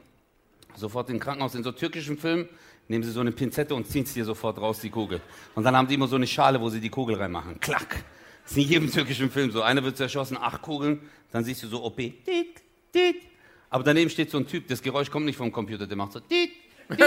[0.77, 2.49] sofort im Krankenhaus, in so türkischen Filmen,
[2.89, 5.21] nehmen sie so eine Pinzette und ziehen es dir sofort raus, die Kugel.
[5.55, 7.59] Und dann haben die immer so eine Schale, wo sie die Kugel reinmachen.
[7.61, 8.05] Klack.
[8.43, 9.63] Das ist in jedem türkischen Film so.
[9.63, 11.01] Einer wird zerschossen, acht Kugeln,
[11.33, 11.97] dann siehst du so OP.
[11.97, 12.63] Dit,
[12.95, 13.17] dit.
[13.71, 16.21] Aber daneben steht so ein Typ, das Geräusch kommt nicht vom Computer, der macht so.
[16.21, 16.51] Dit,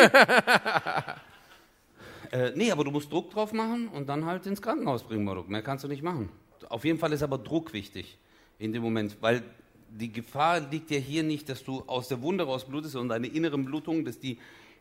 [2.31, 5.49] Äh, nee, aber du musst Druck drauf machen und dann halt ins Krankenhaus bringen, Moruk.
[5.49, 6.29] Mehr kannst du nicht machen.
[6.69, 8.17] Auf jeden Fall ist aber Druck wichtig
[8.59, 9.41] in dem Moment, weil
[9.89, 13.65] die Gefahr liegt ja hier nicht, dass du aus der Wunde rausblutest und deine inneren
[13.65, 14.37] Blutungen, dass die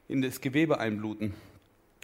[0.09, 1.35] in das Gewebe einbluten.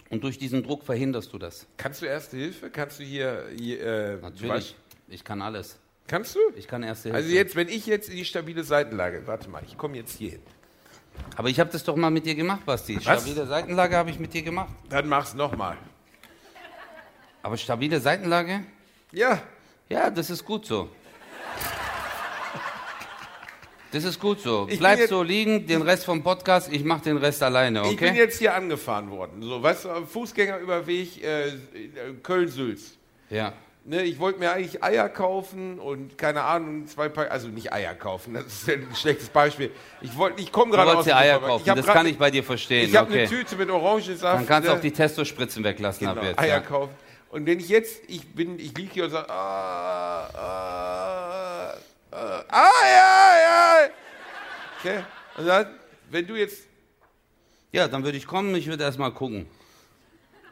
[0.09, 1.65] Und durch diesen Druck verhinderst du das.
[1.77, 2.69] Kannst du Erste Hilfe?
[2.69, 4.75] Kannst du hier, hier äh, Natürlich.
[5.07, 5.77] Ich kann alles.
[6.07, 6.39] Kannst du?
[6.55, 7.17] Ich kann erste Hilfe.
[7.17, 10.31] Also jetzt, wenn ich jetzt in die stabile Seitenlage, warte mal, ich komme jetzt hier
[10.31, 10.41] hin.
[11.35, 12.97] aber ich habe das doch mal mit dir gemacht, Basti.
[13.03, 13.23] Was?
[13.23, 14.73] Stabile Seitenlage habe ich mit dir gemacht.
[14.89, 15.77] Dann mach's nochmal.
[17.41, 18.63] Aber stabile Seitenlage?
[19.11, 19.41] Ja,
[19.89, 20.89] Ja, das ist gut so.
[23.95, 24.67] Das ist gut so.
[24.69, 28.09] Ich Bleib so liegen, den Rest vom Podcast, ich mach den Rest alleine, Ich bin
[28.09, 28.17] okay?
[28.17, 29.41] jetzt hier angefahren worden.
[29.41, 31.53] So, du, am Fußgängerüberweg äh,
[32.21, 32.97] Köln-Sülz.
[33.29, 33.53] Ja.
[33.85, 37.93] Ne, ich wollte mir eigentlich Eier kaufen und keine Ahnung, zwei Paar, also nicht Eier
[37.93, 39.71] kaufen, das ist ein schlechtes Beispiel.
[40.01, 42.17] Ich wollte, ich komme Du gerade aus dir Eier kaufen, Ich das grad- kann ich
[42.17, 43.19] bei dir verstehen, Ich habe okay.
[43.21, 44.39] eine Tüte mit Orangensaft.
[44.39, 44.77] Dann kannst du ne?
[44.77, 46.39] auch die Testospritzen weglassen ab genau, jetzt.
[46.39, 46.59] Eier Ja.
[46.59, 46.93] kaufen.
[47.29, 51.73] Und wenn ich jetzt, ich bin, ich liege hier und sage, ah, ah,
[52.15, 53.89] ah, ah, ja, ja.
[54.79, 55.03] Okay.
[55.37, 55.67] Und dann,
[56.09, 56.63] wenn du jetzt,
[57.71, 59.47] ja, dann würde ich kommen, ich würde erst mal gucken.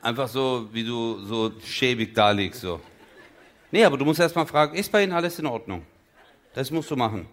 [0.02, 2.82] Einfach so, wie du so schäbig da liegst, so.
[3.72, 5.86] Nee, aber du musst erst mal fragen, ist bei Ihnen alles in Ordnung?
[6.54, 7.28] Das musst du machen.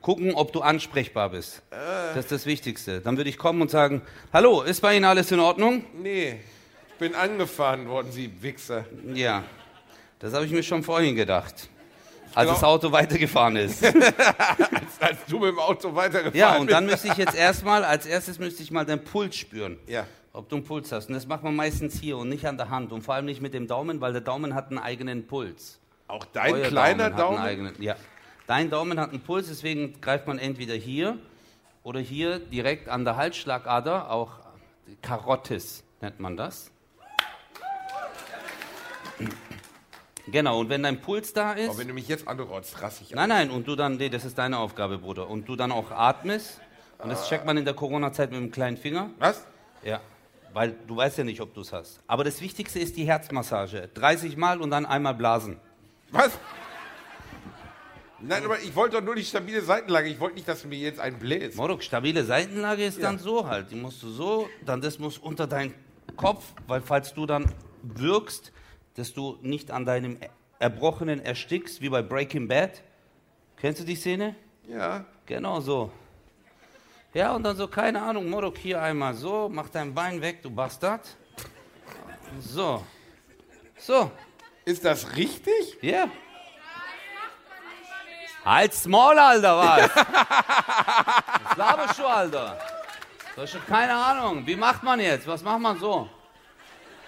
[0.00, 1.62] Gucken, ob du ansprechbar bist.
[1.70, 3.00] Das ist das Wichtigste.
[3.00, 5.84] Dann würde ich kommen und sagen, hallo, ist bei Ihnen alles in Ordnung?
[5.94, 6.40] nee,
[6.88, 8.84] ich bin angefahren worden, Sie Wichser.
[9.14, 9.44] Ja,
[10.18, 11.68] das habe ich mir schon vorhin gedacht.
[12.34, 12.52] Als Genau.
[12.54, 13.84] das Auto weitergefahren ist.
[15.00, 16.76] Als du mit dem Auto weitergefahren Ja, und bist.
[16.76, 19.78] dann müsste ich jetzt erstmal, als erstes müsste ich mal deinen Puls spüren.
[19.86, 20.06] Ja.
[20.32, 21.08] Ob du einen Puls hast.
[21.08, 22.90] Und das macht man meistens hier und nicht an der Hand.
[22.92, 25.78] Und vor allem nicht mit dem Daumen, weil der Daumen hat einen eigenen Puls.
[26.08, 27.38] Auch dein Euer kleiner Hat Daumen.
[27.38, 27.96] einen eigenen, ja.
[28.46, 31.16] Dein Daumen hat einen Puls, deswegen greift man entweder hier
[31.84, 34.30] oder hier direkt an der Halsschlagader, auch
[35.00, 36.70] Karotis nennt man das.
[40.28, 41.70] Genau, und wenn dein Puls da ist.
[41.70, 43.10] Aber wenn du mich jetzt anrotzt, rass ich.
[43.10, 45.28] Nein, nein, und du dann, nee, das ist deine Aufgabe, Bruder.
[45.28, 46.60] Und du dann auch atmest.
[46.98, 49.10] Und das checkt man in der Corona-Zeit mit dem kleinen Finger.
[49.18, 49.44] Was?
[49.82, 50.00] Ja.
[50.52, 52.00] Weil du weißt ja nicht, ob du es hast.
[52.06, 53.88] Aber das Wichtigste ist die Herzmassage.
[53.94, 55.56] 30 Mal und dann einmal blasen.
[56.10, 56.30] Was?
[58.20, 60.08] Nein, aber ich wollte doch nur die stabile Seitenlage.
[60.08, 61.56] Ich wollte nicht, dass du mir jetzt einen bläst.
[61.56, 63.04] Morok, stabile Seitenlage ist Ja.
[63.08, 63.72] dann so halt.
[63.72, 65.74] Die musst du so, dann das muss unter deinen
[66.16, 67.46] Kopf, weil falls du dann
[67.82, 68.52] wirkst,
[68.94, 70.18] dass du nicht an deinem
[70.58, 72.82] Erbrochenen erstickst, wie bei Breaking Bad.
[73.56, 74.36] Kennst du die Szene?
[74.68, 75.04] Ja.
[75.26, 75.90] Genau so.
[77.14, 80.50] Ja, und dann so, keine Ahnung, Morok, hier einmal so, mach dein Bein weg, du
[80.50, 81.16] Bastard.
[82.40, 82.82] So.
[83.76, 84.10] So.
[84.64, 85.78] Ist das richtig?
[85.82, 86.08] Ja.
[88.44, 89.90] Halt's Maul, Alter, was?
[91.44, 92.58] Was laberst du, Alter?
[93.34, 94.46] Du hast schon keine Ahnung.
[94.46, 95.26] Wie macht man jetzt?
[95.26, 96.08] Was macht man so?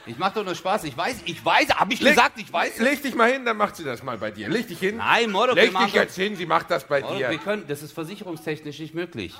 [0.07, 0.85] Ich mach doch nur Spaß.
[0.85, 2.79] Ich weiß, ich weiß, hab ich gesagt, ich weiß.
[2.79, 4.49] Leg dich mal hin, dann macht sie das mal bei dir.
[4.51, 4.99] Leg dich hin.
[4.99, 7.31] Nein, Morok, wir Leg dich jetzt hin, sie macht das bei Morok, dir.
[7.31, 9.35] wir können, das ist versicherungstechnisch nicht möglich.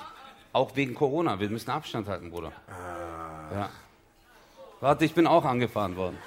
[0.53, 1.39] Auch wegen Corona.
[1.39, 2.51] Wir müssen Abstand halten, Bruder.
[3.53, 3.69] Ja.
[4.81, 6.17] Warte, ich bin auch angefahren worden.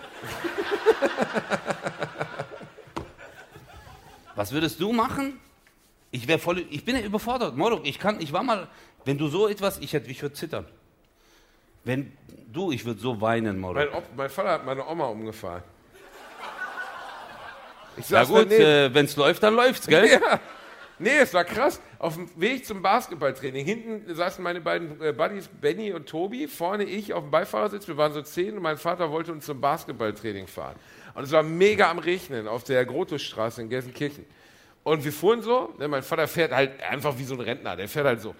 [4.35, 5.41] Was würdest du machen?
[6.11, 7.57] Ich wäre voll, ich bin ja überfordert.
[7.57, 8.69] Morok, ich kann, ich war mal,
[9.05, 10.67] wenn du so etwas, ich, hätte- ich würde zittern.
[11.89, 12.13] Wenn
[12.53, 13.77] du, ich würde so weinen, Morok.
[13.77, 15.63] Mein, mein Vater hat meine Oma umgefahren.
[17.97, 20.07] Saß gut, äh, wenn es läuft, dann läuft's, gell?
[20.21, 20.39] Ja.
[20.99, 21.81] Nee, es war krass.
[21.99, 23.65] Auf dem Weg zum Basketballtraining.
[23.65, 26.47] Hinten saßen meine beiden äh, Buddies, Benny und Tobi.
[26.47, 27.89] Vorne ich auf dem Beifahrersitz.
[27.89, 30.77] Wir waren so zehn und mein Vater wollte uns zum Basketballtraining fahren.
[31.15, 34.27] Und es war mega am Regnen auf der Grotusstraße in Gelsenkirchen.
[34.83, 35.73] Und wir fuhren so.
[35.79, 37.77] Ne, mein Vater fährt halt einfach wie so ein Rentner.
[37.77, 38.35] Der fährt halt so.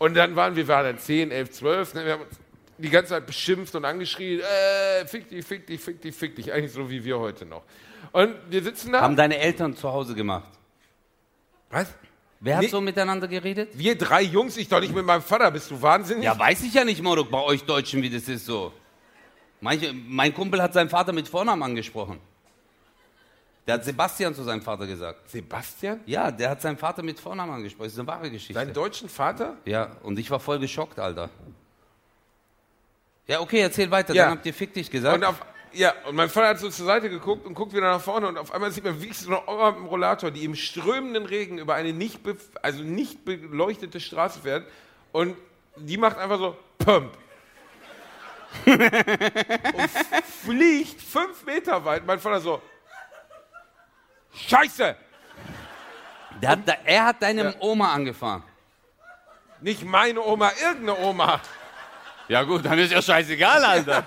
[0.00, 1.94] Und dann waren wir waren dann 10, 11, 12.
[1.94, 2.36] Ne, wir haben uns
[2.78, 4.40] die ganze Zeit beschimpft und angeschrien.
[4.40, 6.50] Äh, fick dich, fick dich, fick dich, fick dich.
[6.50, 7.62] Eigentlich so wie wir heute noch.
[8.12, 9.02] Und wir sitzen da.
[9.02, 10.48] Haben deine Eltern zu Hause gemacht.
[11.68, 11.92] Was?
[12.40, 12.68] Wer hat Nee.
[12.68, 13.68] so miteinander geredet?
[13.74, 16.24] Wir drei Jungs, ich doch nicht mit meinem Vater, bist du wahnsinnig?
[16.24, 18.72] Ja, weiß ich ja nicht, Morok, bei euch Deutschen, wie das ist so.
[19.60, 22.18] Manche, mein Kumpel hat seinen Vater mit Vornamen angesprochen.
[23.70, 25.30] Der hat Sebastian zu seinem Vater gesagt.
[25.30, 26.00] Sebastian?
[26.04, 27.84] Ja, der hat seinen Vater mit Vornamen angesprochen.
[27.84, 28.54] Das ist eine wahre Geschichte.
[28.54, 29.58] Deinen deutschen Vater?
[29.64, 31.30] ja, und ich war voll geschockt, Alter.
[33.28, 34.12] Ja, okay, erzähl weiter.
[34.12, 34.24] Ja.
[34.24, 35.14] Dann habt ihr fick dich gesagt.
[35.14, 35.40] Und auf,
[35.72, 38.38] ja, und mein Vater hat so zur Seite geguckt und guckt wieder nach vorne und
[38.38, 41.58] auf einmal sieht man wie so eine Oma mit dem Rollator, die im strömenden Regen
[41.58, 42.18] über eine nicht,
[42.62, 44.66] also nicht beleuchtete Straße fährt
[45.12, 45.36] und
[45.76, 47.16] die macht einfach so Pump.
[48.66, 49.90] und
[50.44, 52.04] fliegt fünf Meter weit.
[52.04, 52.60] Mein Vater so
[54.34, 54.96] Scheiße!
[56.44, 57.54] hat, da- er hat deinem Ja.
[57.60, 58.42] Oma angefahren.
[59.60, 61.40] Nicht meine Oma, irgendeine Oma.
[62.28, 64.04] Ja gut, dann ist ja scheißegal, Alter.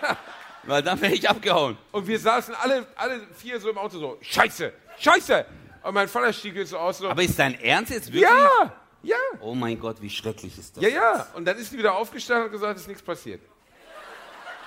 [0.64, 1.78] Weil dann wäre ich abgehauen.
[1.92, 5.46] Und wir saßen alle, alle vier so im Auto so, Scheiße, Scheiße.
[5.84, 8.22] Und mein Vater stieg jetzt so aus so, Aber ist dein Ernst jetzt wirklich?
[8.32, 8.72] ja,
[9.04, 10.84] ja, Oh mein Gott, wie schrecklich ist das?
[10.84, 11.28] ja, ja.
[11.34, 13.42] Und dann ist sie wieder aufgestanden und gesagt, es ist nichts passiert.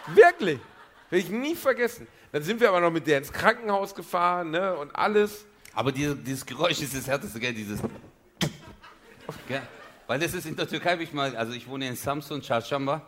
[0.09, 0.61] Wirklich.
[1.11, 2.07] Werde ich nie vergessen.
[2.33, 5.47] Dann sind wir aber noch mit der ins Krankenhaus gefahren, ne, und alles.
[5.75, 7.55] Aber diese, dieses Geräusch ist das härteste, gell?
[7.55, 7.81] Dieses.
[9.49, 9.62] Gell?
[10.07, 13.03] Weil das ist in der Türkei, hab ich mal, also ich wohne in Samsun, Çarşamba.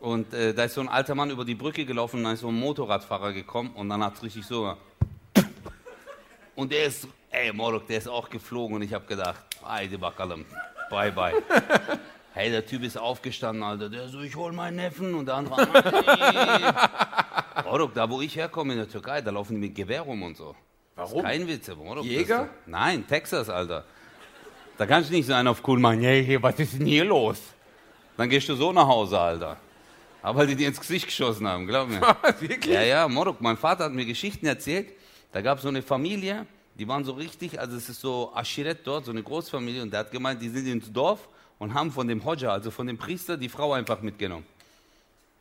[0.00, 2.40] Und äh, da ist so ein alter Mann über die Brücke gelaufen und dann ist
[2.40, 4.76] so ein Motorradfahrer gekommen und dann hat es richtig so.
[6.54, 10.46] Und er ist, Ey, Morok, der ist auch geflogen und ich habe gedacht, Heide Bakalem,
[10.88, 11.34] bye bye.
[12.36, 13.88] Hey, der Typ ist aufgestanden, Alter.
[13.88, 15.56] Der so, ich hol meinen Neffen und der andere.
[15.72, 16.74] Nein.
[17.64, 20.36] Morok, da wo ich herkomme in der Türkei, da laufen die mit Gewehr rum und
[20.36, 20.54] so.
[20.96, 21.22] Warum?
[21.22, 21.96] Kein Witz, Morok.
[22.04, 22.42] das Jäger?
[22.42, 23.84] ist- Nein, Texas, Alter.
[24.76, 27.38] Da kannst du nicht sein auf cool machen, hey, hey, was ist denn hier los?
[28.18, 29.56] Dann gehst du so nach Hause, Alter.
[30.22, 32.00] Aber weil die dir ins Gesicht geschossen haben, glaub mir.
[32.40, 32.74] Wirklich?
[32.74, 34.92] Ja, ja, Morok, mein Vater hat mir Geschichten erzählt.
[35.32, 36.44] Da gab es so eine Familie,
[36.74, 39.80] die waren so richtig, also es ist so Aschiret dort, so eine Großfamilie.
[39.80, 41.26] Und der hat gemeint, die sind ins Dorf
[41.58, 44.46] und haben von dem Hodja, also von dem Priester, die Frau einfach mitgenommen.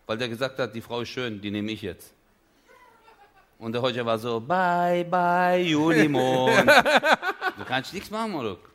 [0.05, 2.13] Weil der gesagt hat, die Frau ist schön, die nehme ich jetzt.
[3.57, 6.67] Und der Hodja war so, bye, bye, Junimond.
[7.57, 8.69] du kannst nichts machen, Morok.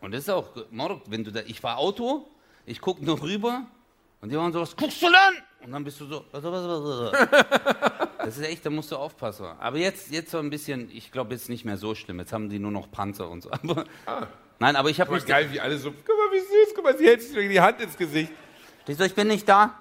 [0.00, 2.26] Und das ist auch, Morok, wenn du da, ich fahr Auto,
[2.66, 3.66] ich guck noch rüber
[4.20, 5.42] und die waren so, was guckst du denn?
[5.64, 8.08] Und dann bist du so, was, was, was, was.
[8.18, 9.46] Das ist echt, da musst du aufpassen.
[9.58, 12.18] Aber jetzt, jetzt so ein bisschen, ich glaube, jetzt nicht mehr so schlimm.
[12.18, 13.50] Jetzt haben die nur noch Panzer und so.
[13.50, 13.84] Aber,
[14.58, 15.28] Nein, aber ich habe Guck mal, mich.
[15.28, 17.80] geil, wie alle so, guck mal, wie süß, guck mal, sie hält sich die Hand
[17.80, 18.32] ins Gesicht.
[18.86, 19.74] Du, ich bin nicht da.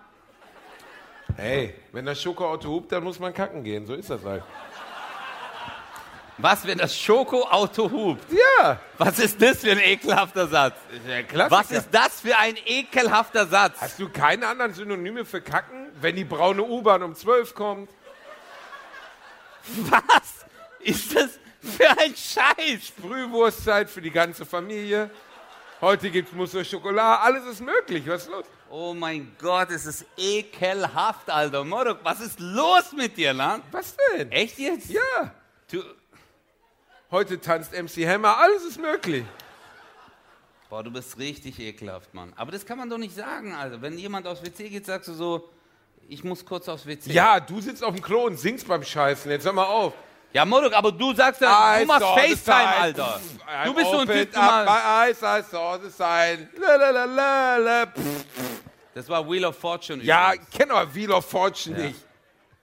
[1.35, 4.43] Hey, wenn das Schokoauto hupt, dann muss man kacken gehen, so ist das halt.
[6.37, 8.25] Was, wenn das Schokoauto hupt?
[8.31, 10.75] Ja, Was ist das für ein ekelhafter Satz?
[11.27, 11.51] Klassiker.
[11.51, 13.79] Was ist das für ein ekelhafter Satz?
[13.79, 17.89] Hast du keine anderen Synonyme für kacken, wenn die braune U-Bahn um 12 kommt?
[19.89, 20.45] Was
[20.79, 22.91] ist das für ein Scheiß?
[23.01, 25.09] Brühwurstzeit für die ganze Familie.
[25.81, 28.03] Heute gibt's Mousse Schokolade, alles ist möglich.
[28.07, 28.45] Was ist los?
[28.69, 31.63] Oh mein Gott, es ist ekelhaft, Alter.
[31.63, 33.63] Morok, was ist los mit dir, Land?
[33.71, 34.31] Was denn?
[34.31, 34.89] Echt jetzt?
[34.89, 35.31] Ja,
[35.71, 35.83] Du,
[37.11, 39.23] heute tanzt MC Hammer, alles ist möglich.
[40.69, 42.33] boah, du bist richtig ekelhaft, Mann.
[42.35, 43.81] Aber das kann man doch nicht sagen, Alter.
[43.81, 45.49] Wenn jemand aufs WC geht, sagst du so,
[46.07, 47.11] ich muss kurz aufs WC.
[47.11, 49.29] Ja, du sitzt auf dem Klo und singst beim Scheißen.
[49.31, 49.93] Jetzt hör mal auf.
[50.33, 52.67] Ja, Morok, aber du sagst ja, du machst FaceTime.
[52.79, 53.19] Alter.
[53.65, 56.49] Du bist so ein Typ, du eyes, I saw the sign.
[56.59, 57.85] La.
[58.95, 60.03] Das war Wheel of Fortune.
[60.03, 60.47] Ja, übrigens.
[60.51, 61.85] ich kenne aber Wheel of Fortune Ja.
[61.87, 61.99] nicht.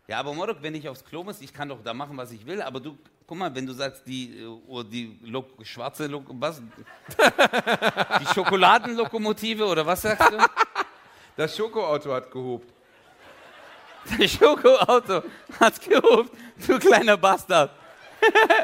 [0.08, 2.44] Ja, aber Morok, wenn ich aufs Klo muss, ich kann doch da machen, was ich
[2.44, 6.24] will, aber du, guck mal, wenn du sagst, die, äh, oh, die Lo schwarze, Lo
[6.30, 6.60] was?
[8.20, 10.38] die Schokoladenlokomotive oder was sagst du?
[11.36, 12.72] Das Schokoauto hat gehupt.
[14.18, 15.22] Das Schokoauto
[15.58, 16.30] hat gehupt,
[16.66, 17.70] du kleiner Bastard.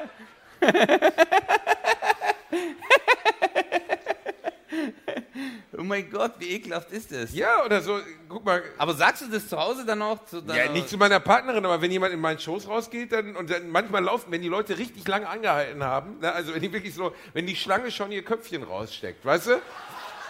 [5.77, 7.35] oh mein Gott, wie ekelhaft ist das?
[7.35, 8.63] Ja, oder so, guck mal.
[8.79, 10.25] Aber sagst du das zu Hause dann auch?
[10.25, 13.51] Zu Ja, nicht zu meiner Partnerin, aber wenn jemand in meinen Shows rausgeht, dann und
[13.51, 16.95] dann manchmal laufen, wenn die Leute richtig lange angehalten haben, ne, also wenn die wirklich
[16.95, 19.61] so, wenn die Schlange schon ihr Köpfchen raussteckt, weißt du?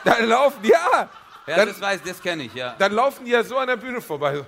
[0.05, 1.11] Dann laufen, ja,
[1.47, 2.77] Ja, dann, das weiß, das kenne ich, ja.
[2.79, 4.45] dann laufen die ja so an der Bühne vorbei.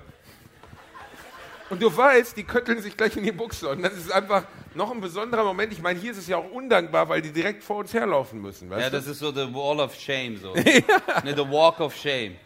[1.71, 3.69] Und du weißt, die kötteln sich gleich in die Buchse.
[3.69, 5.73] Und das ist einfach noch ein besonderer Moment.
[5.73, 8.71] Ich meine, hier ist es ja auch undankbar, weil die direkt vor uns herlaufen müssen.
[8.71, 8.97] Ja, du?
[8.97, 10.55] das ist so the wall of shame, so.
[10.55, 12.37] ne, the walk of shame.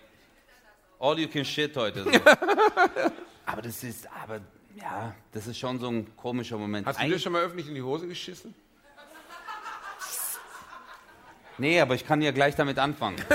[0.99, 2.05] All you can shit heute.
[2.05, 2.11] So.
[3.47, 4.41] aber das ist, aber,
[4.75, 6.87] ja, das ist schon so ein komischer Moment.
[6.87, 8.55] Hast du dir schon mal öffentlich in die Hose geschissen?
[11.59, 13.17] nee, aber ich kann ja gleich damit anfangen.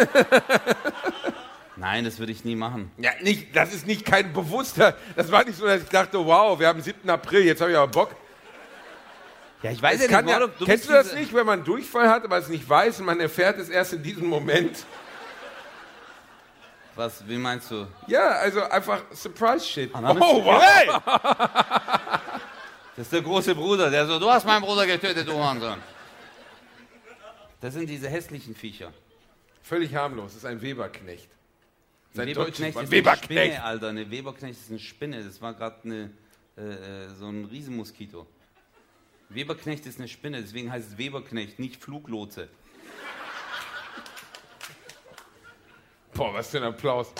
[1.77, 2.91] Nein, das würde ich nie machen.
[2.97, 4.97] Ja, nicht, das ist nicht kein bewusster.
[5.15, 7.07] Das war nicht so, dass ich dachte, wow, wir haben 7.
[7.09, 8.15] April, jetzt habe ich aber Bock.
[9.61, 12.09] Ja, ich weiß Es kann ja, Mordor, du kennst du das nicht, wenn man Durchfall
[12.09, 14.85] hat, aber es nicht weiß und man erfährt es erst in diesem Moment?
[16.95, 17.87] Was, wie meinst du?
[18.07, 19.93] Ja, also einfach Surprise-Shit.
[19.93, 20.61] bist Oh, du- wow.
[20.63, 20.89] Hey!
[22.95, 25.77] Das ist der große Bruder, der so, du hast meinen Bruder getötet, du Hurensohn.
[27.61, 28.91] Das sind diese hässlichen Viecher.
[29.61, 31.29] Völlig harmlos, das ist ein Weberknecht.
[32.17, 33.53] Sein Weberknecht ist eine Weberknecht.
[33.53, 33.88] Spinne, Alter.
[33.89, 35.23] Eine Weberknecht ist eine Spinne.
[35.23, 36.12] Das war gerade eine,
[36.58, 38.25] äh, äh, so ein Riesenmoskito.
[39.30, 42.47] Weberknecht ist eine Spinne, deswegen heißt es Weberknecht, nicht Fluglotse.
[46.13, 47.13] Boah, was für ein Applaus.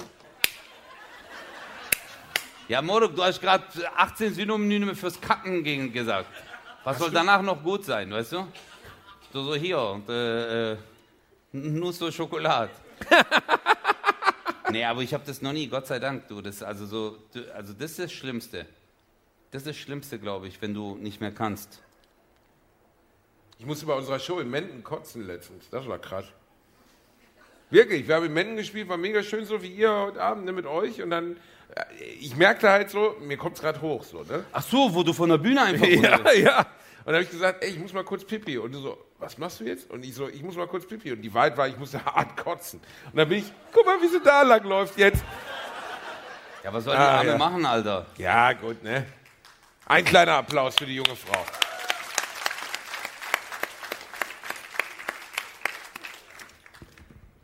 [2.68, 3.66] Ja, Moruk, du hast gerade
[3.98, 6.30] 18 Synonyme fürs Kacken gegen gesagt.
[6.84, 8.48] Was soll danach noch gut sein, weißt du?
[9.32, 10.78] So, so hier und äh, äh,
[11.52, 12.72] Nuss so Schokolade.
[14.72, 16.42] nee, aber ich habe das noch nie, Gott sei Dank, du.
[16.42, 18.66] Das, also, so, du, also das ist das Schlimmste.
[19.52, 21.82] Das ist das Schlimmste, glaube ich, wenn du nicht mehr kannst.
[23.60, 25.70] Ich musste bei unserer Show in Menden kotzen letztens.
[25.70, 26.26] Das war krass.
[27.70, 30.52] Wirklich, wir haben in Menden gespielt, war mega schön, so wie ihr heute Abend ne,
[30.52, 31.02] mit euch.
[31.02, 31.38] Und dann,
[31.76, 34.46] äh, ich merkte halt so, mir kommt es gerade hoch, so, ne?
[34.54, 36.60] Ach so, wo du von der Bühne einfach Ja, ja.
[36.60, 38.58] Und dann habe ich gesagt, ey, ich muss mal kurz pipi.
[38.58, 39.90] Und du so, was machst du jetzt?
[39.90, 41.12] Und ich so, ich muss mal kurz pipi.
[41.12, 42.80] Und die weit war, ich musste hart kotzen.
[43.06, 45.24] Und dann bin ich, guck mal, wie sie da lang läuft jetzt.
[46.64, 47.38] Ja, was soll die ah, Arme ja.
[47.38, 48.06] machen, Alter?
[48.18, 49.06] Ja, gut, ne?
[49.86, 51.46] Ein kleiner Applaus für die junge Frau.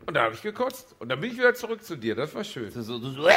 [0.06, 0.94] Und da habe ich gekotzt.
[0.98, 2.14] Und dann bin ich wieder zurück zu dir.
[2.14, 2.72] Das war schön.
[2.72, 3.34] Das so, du, so, äh!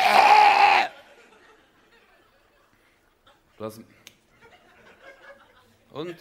[3.58, 3.82] du hast.
[5.92, 6.16] Und?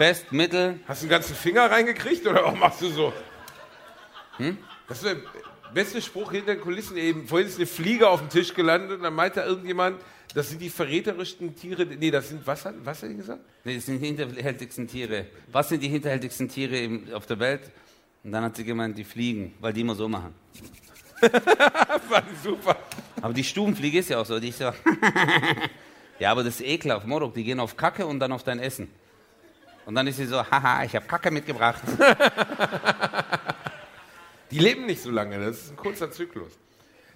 [0.00, 3.12] Fest, mittel, Hast du einen ganzen Finger reingekriegt oder warum machst du so?
[4.88, 5.16] Das ist der
[5.74, 7.28] beste Spruch hinter den Kulissen eben.
[7.28, 10.00] Vorhin ist eine Fliege auf dem Tisch gelandet und dann meinte irgendjemand,
[10.34, 11.84] das sind die verräterischsten Tiere.
[11.84, 13.40] Nee, das sind, was hat, was hat er gesagt?
[13.62, 15.26] Nee, das sind die hinterhältigsten Tiere.
[15.52, 17.70] Was sind die hinterhältigsten Tiere auf der Welt?
[18.24, 20.34] Und dann hat sie gemeint, die Fliegen, weil die immer so machen.
[21.20, 22.78] War super.
[23.20, 24.40] Aber die Stubenfliege ist ja auch so.
[24.40, 24.64] Die ist so
[26.18, 27.06] ja, aber das ist ekelhaft.
[27.06, 28.88] Morok, die gehen auf Kacke und dann auf dein Essen.
[29.90, 31.82] Und dann ist sie so, haha, ich habe Kacke mitgebracht.
[34.52, 36.52] Die leben nicht so lange, das ist ein kurzer Zyklus.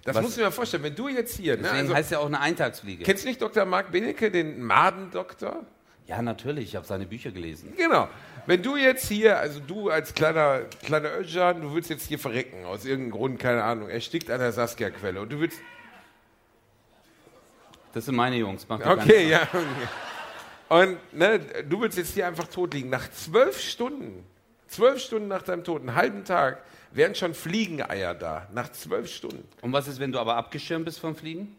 [0.03, 2.11] Das Was- musst du dir mal vorstellen, wenn du jetzt hier, ne, Deswegen also, heißt
[2.11, 3.05] ja auch eine Eintagsfliege.
[3.05, 3.63] kennst du nicht Dr.
[3.63, 5.63] Marc Benecke, den Madendoktor?
[6.05, 7.71] Ja, natürlich, ich habe seine Bücher gelesen.
[7.77, 8.09] Genau.
[8.45, 12.65] Wenn du jetzt hier, also du als kleiner, kleiner Özcan, du willst jetzt hier verrecken,
[12.65, 15.61] aus irgendeinem Grund, keine Ahnung, erstickt an der Saskia-Quelle und du willst,
[17.93, 18.65] Das sind meine Jungs.
[18.67, 19.47] Mach okay, ja.
[20.69, 22.89] Und ne, du willst jetzt hier einfach tot liegen.
[22.89, 24.25] Nach zwölf Stunden,
[24.67, 28.47] zwölf Stunden nach deinem Tod, einen halben Tag, wären schon Fliegeneier da.
[28.53, 29.47] Nach zwölf Stunden.
[29.61, 31.55] Und was ist, wenn du aber abgeschirmt bist vom Fliegen?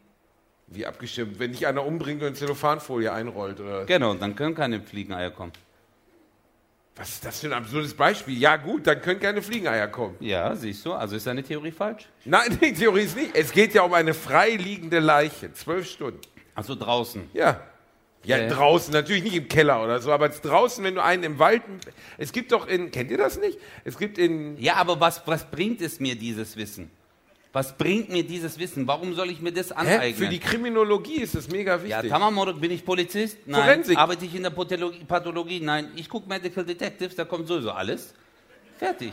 [0.68, 5.30] Wie abgestimmt, wenn dich einer umbringt und Zellophanfolie einrollt oder Genau, dann können keine Fliegeneier
[5.30, 5.52] kommen.
[6.96, 8.38] Was ist das für ein absurdes Beispiel?
[8.38, 10.16] Ja gut, dann können keine Fliegeneier kommen.
[10.18, 12.08] Ja, siehst du, also ist deine Theorie falsch?
[12.24, 13.36] Nein, die Theorie ist nicht.
[13.36, 15.52] Es geht ja um eine freiliegende Leiche.
[15.52, 16.20] Zwölf Stunden.
[16.54, 17.28] Also draußen.
[17.34, 17.60] Ja.
[18.26, 18.48] Ja, Ja.
[18.48, 21.62] draußen, natürlich nicht im Keller oder so, aber draußen, wenn du einen im Wald.
[22.18, 22.90] Es gibt doch in.
[22.90, 23.58] Kennt ihr das nicht?
[23.84, 24.58] Es gibt in.
[24.58, 26.90] Ja, aber was, was bringt es mir, dieses Wissen?
[27.52, 28.86] Was bringt mir dieses Wissen?
[28.86, 29.74] Warum soll ich mir das Hä?
[29.76, 30.14] aneignen?
[30.14, 32.10] Für die Kriminologie ist das mega ja, wichtig.
[32.10, 33.38] Tamamorok, bin ich Polizist?
[33.46, 33.62] Nein.
[33.62, 33.96] Forensik.
[33.96, 35.04] Arbeite ich in der Pathologie?
[35.04, 35.60] Pathologie?
[35.60, 35.88] Nein.
[35.96, 38.12] Ich gucke Medical Detectives, da kommt sowieso alles.
[38.76, 39.12] Fertig.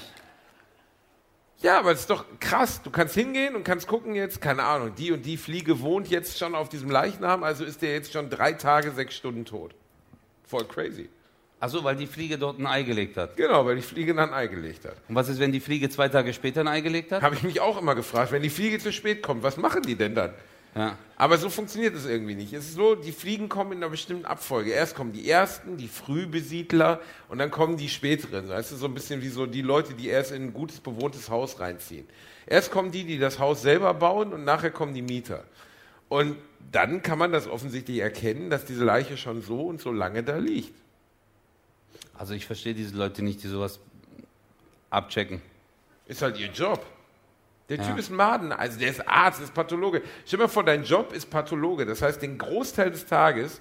[1.63, 2.81] Ja, aber es ist doch krass.
[2.83, 6.37] Du kannst hingehen und kannst gucken jetzt, keine Ahnung, die und die Fliege wohnt jetzt
[6.37, 9.73] schon auf diesem Leichnam, also ist der jetzt schon drei Tage, sechs Stunden tot.
[10.43, 11.07] Voll crazy.
[11.61, 13.37] Achso, weil die Fliege dort ein Ei gelegt hat.
[13.37, 14.97] Genau, weil die Fliege dann ein Ei gelegt hat.
[15.07, 17.21] Und was ist, wenn die Fliege zwei Tage später ein Ei gelegt hat?
[17.21, 19.95] Habe ich mich auch immer gefragt, wenn die Fliege zu spät kommt, was machen die
[19.95, 20.33] denn dann?
[20.75, 20.97] Ja.
[21.15, 22.51] Aber so funktioniert es irgendwie nicht.
[22.53, 24.71] Es ist so, die Fliegen kommen in einer bestimmten Abfolge.
[24.71, 28.47] Erst kommen die ersten, die Frühbesiedler und dann kommen die späteren.
[28.47, 31.29] Das ist so ein bisschen wie so die Leute, die erst in ein gutes bewohntes
[31.29, 32.07] Haus reinziehen.
[32.47, 35.43] Erst kommen die, die das Haus selber bauen und nachher kommen die Mieter.
[36.09, 36.37] Und
[36.71, 40.37] dann kann man das offensichtlich erkennen, dass diese Leiche schon so und so lange da
[40.37, 40.73] liegt.
[42.17, 43.79] Also ich verstehe diese Leute nicht, die sowas
[44.89, 45.41] abchecken.
[46.05, 46.85] Ist halt ihr Job.
[47.77, 47.99] Der Typ Ja.
[47.99, 50.01] ist ein Maden, also der ist Arzt, ist Pathologe.
[50.25, 51.85] Stell dir mal vor, dein Job ist Pathologe.
[51.85, 53.59] Das heißt, den Großteil des Tages,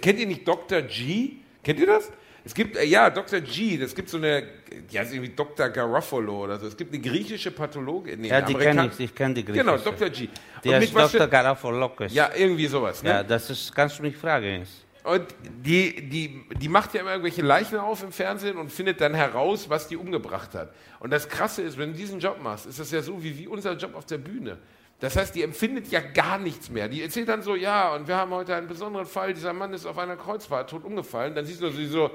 [0.00, 0.82] kennt ihr nicht Dr.
[0.82, 1.32] G?
[1.62, 2.10] Kennt ihr das?
[2.44, 3.40] Es gibt, äh, ja, Dr.
[3.40, 4.44] G, das gibt so eine,
[4.90, 5.68] ja, irgendwie Dr.
[5.68, 6.66] Garofalo oder so.
[6.68, 8.16] Es gibt eine griechische Pathologe.
[8.16, 9.64] Nee, Ja, die kenne ich, ich kenne die griechische.
[9.64, 10.08] Genau, Dr.
[10.08, 10.28] G.
[10.64, 11.26] Der ist Dr.
[11.26, 12.14] Garafolokos.
[12.14, 13.10] ja, irgendwie sowas, ne?
[13.10, 14.60] ja, das ist, kannst du mich fragen.
[14.60, 14.84] jetzt.
[15.04, 15.26] Und
[15.64, 19.70] die, die, die macht ja immer irgendwelche Leichen auf im Fernsehen und findet dann heraus,
[19.70, 20.74] was die umgebracht hat.
[21.00, 23.46] Und das Krasse ist, wenn du diesen Job machst, ist das ja so wie, wie
[23.46, 24.58] unser Job auf der Bühne.
[25.00, 26.88] Das heißt, die empfindet ja gar nichts mehr.
[26.88, 29.86] Die erzählt dann so, ja, und wir haben heute einen besonderen Fall, dieser Mann ist
[29.86, 31.34] auf einer Kreuzfahrt tot umgefallen.
[31.34, 32.10] Dann siehst du sie so,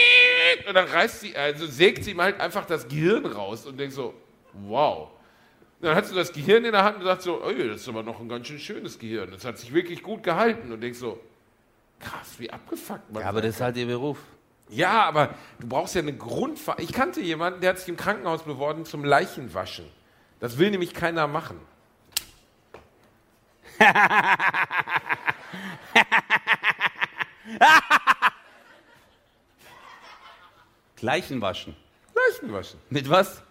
[0.68, 3.96] und dann reißt sie, also sägt sie ihm halt einfach das Gehirn raus und denkst
[3.96, 4.12] so,
[4.52, 5.08] wow.
[5.80, 8.20] Dann hat sie das Gehirn in der Hand und sagt so, das ist aber noch
[8.20, 9.30] ein ganz schön schönes Gehirn.
[9.32, 10.70] Das hat sich wirklich gut gehalten.
[10.70, 11.18] Und denkst so,
[12.02, 14.18] krass, wie abgefuckt man Ja, aber das ist halt ihr Beruf.
[14.68, 16.76] ja, aber du brauchst ja eine Grundver...
[16.78, 19.86] Ich kannte jemanden, der hat sich im Krankenhaus beworben zum Leichenwaschen.
[20.40, 21.58] Das will nämlich keiner machen.
[31.00, 31.76] Leichen waschen.
[32.14, 32.78] Leichenwaschen.
[32.90, 33.42] Mit was?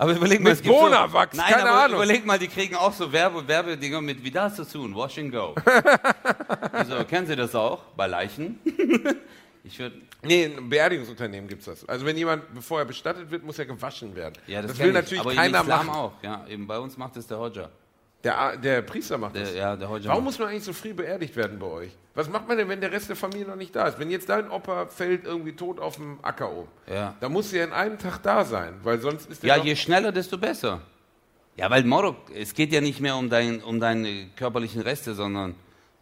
[0.00, 1.96] Aber überleg mal, Mit es gibt Bonawachs, Nein, keine aber Ahnung.
[1.96, 5.32] überleg mal, die kriegen auch so Werbe Werbedinger mit, wie das zu tun, Wash and
[5.32, 5.54] Go.
[6.88, 8.60] so, kennen Sie das auch bei Leichen?
[9.64, 11.88] ich würde, Nee, in Beerdigungsunternehmen gibt es das.
[11.88, 14.34] Also wenn jemand, bevor er bestattet wird, muss er gewaschen werden.
[14.46, 15.98] ja, das, das will ich, natürlich aber keiner im Islam machen.
[15.98, 16.12] auch.
[16.22, 17.68] Ja, eben bei uns macht es der Hodja.
[18.24, 19.54] Der, der Priester macht Der, das.
[19.54, 19.88] ja, der.
[19.88, 21.90] Warum macht- muss man eigentlich so früh beerdigt werden bei euch?
[22.14, 23.98] Was macht man denn, wenn der Rest der Familie noch nicht da ist?
[24.00, 27.14] Wenn jetzt dein Opa fällt irgendwie tot auf dem Acker um, Ja.
[27.20, 30.10] dann muss er in einem Tag da sein, weil sonst ist der Ja, je schneller,
[30.10, 30.80] desto besser.
[31.56, 35.54] Ja, weil Morok, es geht ja nicht mehr um, dein, um deine körperlichen Reste, sondern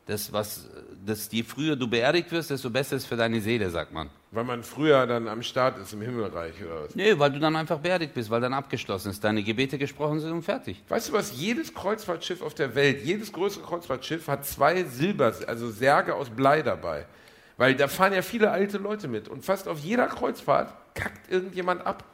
[0.06, 0.68] das, was,
[1.04, 4.08] das, je früher du beerdigt wirst, desto besser ist für deine Seele, sagt man.
[4.36, 6.94] Weil man früher dann am Start ist im Himmelreich oder was.
[6.94, 10.30] Nee, weil du dann einfach beerdigt bist, weil dann abgeschlossen ist, deine Gebete gesprochen sind
[10.30, 10.82] und fertig.
[10.88, 11.32] Weißt du was?
[11.40, 16.60] Jedes Kreuzfahrtschiff auf der Welt, jedes größere Kreuzfahrtschiff hat zwei Silber, also Särge aus Blei
[16.60, 17.06] dabei.
[17.56, 21.86] Weil da fahren ja viele alte Leute mit und fast auf jeder Kreuzfahrt kackt irgendjemand
[21.86, 22.04] ab.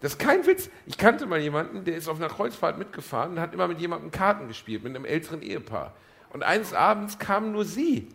[0.00, 0.68] Das ist kein Witz.
[0.84, 4.10] Ich kannte mal jemanden, der ist auf einer Kreuzfahrt mitgefahren und hat immer mit jemandem
[4.10, 5.94] Karten gespielt, mit einem älteren Ehepaar.
[6.28, 8.08] Und eines Abends kam nur sie.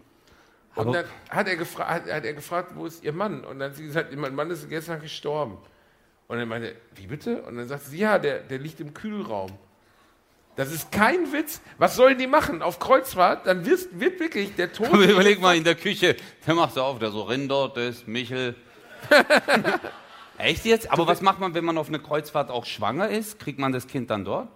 [0.78, 3.44] Und dann hat er, gefra hat, hat er gefragt, wo ist ihr Mann?
[3.44, 5.58] Und dann hat sie gesagt, mein Mann ist gestern gestorben.
[6.28, 7.42] Und er meinte, wie bitte?
[7.44, 9.52] Und dann sagt sie, ja, der, der liegt im Kühlraum.
[10.56, 11.62] Das ist kein Witz.
[11.78, 12.62] Was sollen die machen?
[12.62, 14.88] Auf Kreuzfahrt, dann wird, wird wirklich der Tod.
[14.92, 16.16] Aber überleg mal in der Küche,
[16.46, 18.56] der macht so auf, der so Rinder, das, Michel.
[20.38, 20.92] Echt jetzt?
[20.92, 23.40] Aber was macht man, wenn man auf eine Kreuzfahrt auch schwanger ist?
[23.40, 24.50] Kriegt man das Kind dann dort?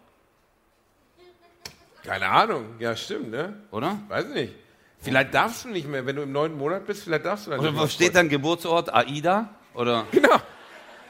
[2.04, 2.66] Keine Ahnung.
[2.80, 3.62] Ja, stimmt, ne?
[3.72, 4.00] Oder?
[4.08, 4.54] Weiß ich nicht.
[5.02, 7.60] Vielleicht darfst du nicht mehr, wenn du im neunten Monat bist, vielleicht darfst du dann
[7.60, 8.94] Oder wo steht dann Geburtsort?
[8.94, 9.50] AIDA?
[9.74, 10.36] Oder Genau.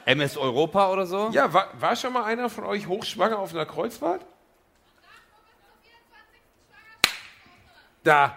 [0.04, 1.30] MS Europa oder so?
[1.32, 4.24] Ja, war, war schon mal einer von euch hochschwanger auf einer Kreuzfahrt?
[8.02, 8.36] Da.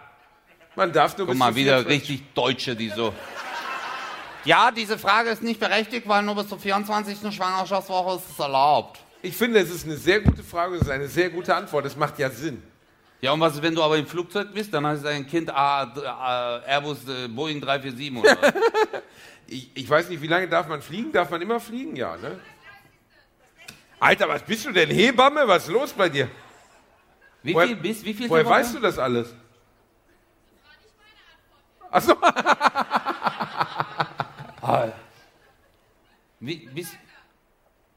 [0.75, 3.13] Man darf nur Guck bis mal, wieder 24 richtig Deutsche, die so.
[4.43, 7.33] Ja, diese Frage ist nicht berechtigt, weil nur bis zur 24.
[7.33, 8.99] Schwangerschaftswoche ist es erlaubt.
[9.23, 11.85] Ich finde, es ist eine sehr gute Frage, es ist eine sehr gute Antwort.
[11.85, 12.61] Es macht ja Sinn.
[13.22, 14.74] Ja, und was ist, wenn du aber im Flugzeug bist?
[14.74, 18.53] Dann heißt dein Kind A, A, Airbus äh, Boeing 347 oder was?
[19.47, 21.11] Ich, ich weiß nicht, wie lange darf man fliegen?
[21.11, 21.95] Darf man immer fliegen?
[21.95, 22.39] Ja, ne?
[23.99, 24.89] Alter, was bist du denn?
[24.89, 25.47] Hebamme?
[25.47, 26.28] Was ist los bei dir?
[27.43, 28.03] Wie Woher- viel bist?
[28.03, 29.36] Wie viel Woher weißt du das alles?
[31.91, 32.18] Achso,
[36.39, 36.97] Wie, bist,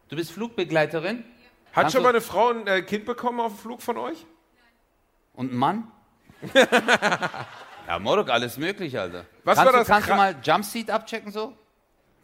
[0.09, 3.59] du bist Flugbegleiterin hat Kannst schon mal eine Frau ein äh, Kind bekommen auf dem
[3.59, 4.27] Flug von euch?
[5.39, 5.89] Und ein Mann?
[7.87, 9.25] ja, Morok, alles möglich, Alter.
[9.45, 11.57] Was kannst war du, das Kannst du mal Jumpseat abchecken so?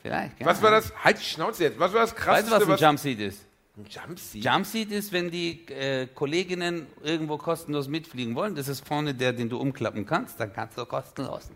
[0.02, 0.44] Vielleicht.
[0.44, 0.92] Was war das?
[1.02, 1.78] Halt die Schnauze jetzt.
[1.78, 2.58] Was war das Weißt krasseste?
[2.58, 3.46] du, was ein Jumpseat ist?
[3.76, 4.44] ein Jumpseat?
[4.44, 8.56] Jumpseat ist, wenn die äh, Kolleginnen irgendwo kostenlos mitfliegen wollen.
[8.56, 10.40] Das ist vorne der, den du umklappen kannst.
[10.40, 11.50] Dann kannst du kostenlos.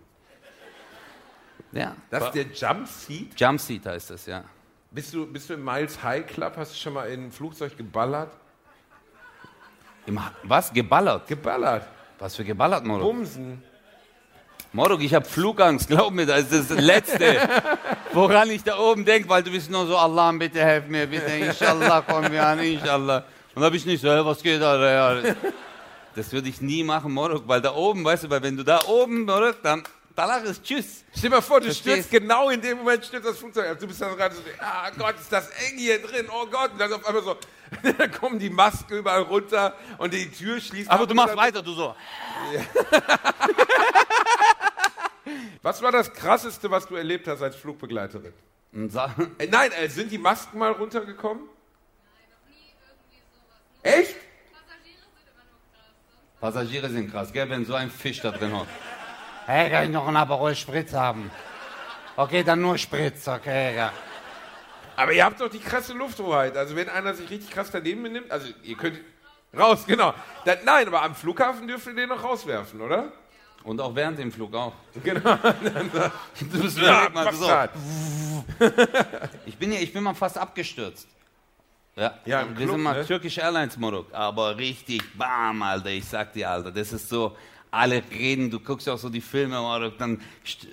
[1.72, 1.96] Ja.
[2.08, 3.40] Das ist der Jumpseat?
[3.40, 4.44] Jumpseat heißt das, ja.
[4.92, 6.54] Bist du, bist du im Miles High Club?
[6.56, 8.32] Hast du schon mal in ein Flugzeug geballert?
[10.08, 10.72] Im, was?
[10.72, 11.26] Geballert?
[11.26, 11.86] Geballert.
[12.18, 13.02] Was für geballert, Morok?
[13.02, 13.62] Bumsen.
[14.72, 17.36] Morok, ich habe Flugangst, glaub mir, das ist das Letzte,
[18.14, 21.30] woran ich da oben denke, weil du bist nur so, Allah, bitte helf mir, bitte,
[21.30, 23.24] inshallah, komm wir an, inshallah.
[23.54, 25.14] Und da bin ich nicht so, hey, was geht da?
[25.22, 25.34] Ja.
[26.14, 28.80] Das würde ich nie machen, Morok, weil da oben, weißt du, weil wenn du da
[28.86, 29.82] oben, Morok, dann,
[30.16, 31.04] danach ist Tschüss.
[31.12, 32.08] Stell dir mal vor, du Verstehst?
[32.08, 33.78] stürzt genau in dem Moment stürzt das Flugzeug ab.
[33.78, 36.72] Du bist dann gerade so, ah Gott, ist das eng hier drin, oh Gott.
[36.72, 37.36] Und dann auf einmal so,
[37.98, 41.62] dann kommen die Masken überall runter und die Tür schließt Aber ab du machst weiter,
[41.62, 41.94] du so.
[45.62, 48.32] Was war das Krasseste, was du erlebt hast als Flugbegleiterin?
[48.72, 51.42] Äh, nein, äh, sind die Masken mal runtergekommen?
[53.82, 54.16] Echt?
[56.40, 58.68] Passagiere sind krass, gell, wenn so ein Fisch da drin hockt.
[59.46, 61.30] Hey, kann ich noch einen Aperol Spritz haben?
[62.16, 63.92] Okay, dann nur Spritz, okay, ja.
[64.98, 66.56] Aber ihr habt doch die krasse Lufthoheit.
[66.56, 68.98] Also wenn einer sich richtig krass daneben benimmt, also ihr könnt
[69.56, 70.12] raus, genau.
[70.44, 73.12] Dann, nein, aber am Flughafen dürft ihr den noch rauswerfen, oder?
[73.62, 74.72] Und auch während dem Flug auch.
[75.04, 75.36] Genau.
[76.50, 77.48] Du bist Ja, mal so.
[79.46, 81.06] Ich bin ja, ich bin mal fast abgestürzt.
[81.94, 83.06] Ja, Ja, im wir Club, sind mal ne?
[83.06, 87.36] Turkish Airlines Morok, aber richtig bam, Alter, ich sag dir, Alter, das ist so,
[87.70, 90.20] alle reden, du guckst ja auch so die Filme, Morok, dann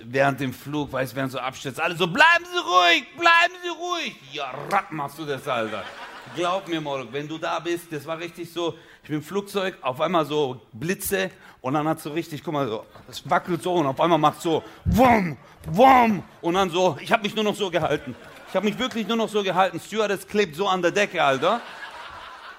[0.04, 4.16] während dem Flug, weißt während so abstürzt, alle so, bleiben Sie ruhig, bleiben Sie ruhig.
[4.32, 5.84] Ja, rapp machst du das, Alter.
[6.34, 9.76] Glaub mir, Morok, wenn du da bist, das war richtig so, ich bin im Flugzeug,
[9.80, 11.30] auf einmal so Blitze
[11.60, 14.40] und dann hat so richtig, guck mal, so, es wackelt so und auf einmal macht
[14.40, 15.36] so, wumm,
[15.66, 18.16] wumm und dann so, ich habe mich nur noch so gehalten.
[18.48, 19.80] Ich habe mich wirklich nur noch so gehalten.
[19.80, 21.60] Stewardess klebt so an der Decke, Alter.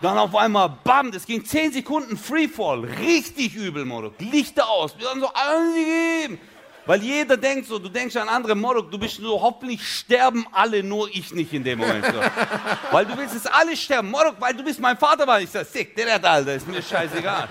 [0.01, 2.81] Dann auf einmal, bam, das ging 10 Sekunden Freefall.
[2.85, 4.13] Richtig übel, Morok.
[4.19, 4.97] Lichter aus.
[4.97, 6.39] Wir haben so alles gegeben.
[6.85, 10.83] Weil jeder denkt so, du denkst an andere, Morok, du bist so, hoffentlich sterben alle,
[10.83, 12.05] nur ich nicht in dem Moment.
[12.05, 12.13] So.
[12.91, 14.09] weil du willst, dass alle sterben.
[14.09, 16.81] Morok, weil du bist mein Vater, weil ich sag, sick, der hat, Alter, ist mir
[16.81, 17.49] scheißegal.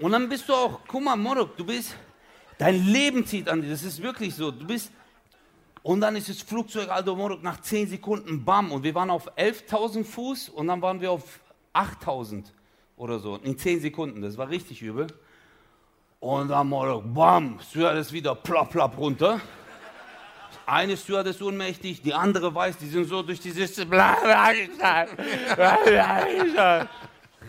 [0.00, 1.94] Und dann bist du auch, guck mal, Morok, du bist,
[2.58, 3.70] dein Leben zieht an dir.
[3.70, 4.50] Das ist wirklich so.
[4.50, 4.90] Du bist,
[5.82, 8.70] und dann ist das Flugzeug Aldo Morok nach 10 Sekunden bam.
[8.70, 11.40] Und wir waren auf 11.000 Fuß und dann waren wir auf
[11.74, 12.44] 8.000
[12.96, 13.36] oder so.
[13.36, 14.22] In 10 Sekunden.
[14.22, 15.08] Das war richtig übel.
[16.20, 17.58] Und dann Morok, bam.
[17.68, 19.40] Stewardess wieder plopp, plopp runter.
[20.66, 23.84] Eine Stewardess ohnmächtig, die andere weiß, die sind so durch die Sitze.
[23.92, 25.06] Bla, bla, bla,
[25.56, 26.88] bla, bla, bla.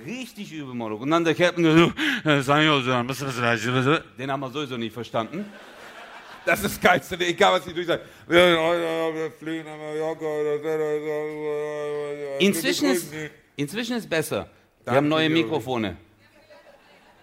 [0.04, 1.02] Richtig übel, Morok.
[1.02, 1.64] Und dann der Captain,
[4.18, 5.46] den haben wir sowieso nicht verstanden.
[6.46, 8.04] Das ist das Geilste, egal was die durchsagen.
[8.30, 10.26] Ja, ja, ja, wir fliegen nach Mallorca.
[12.40, 13.14] Inzwischen ist,
[13.56, 14.50] inzwischen ist besser.
[14.84, 15.30] Wir haben neue.
[15.30, 15.98] Mikrofone.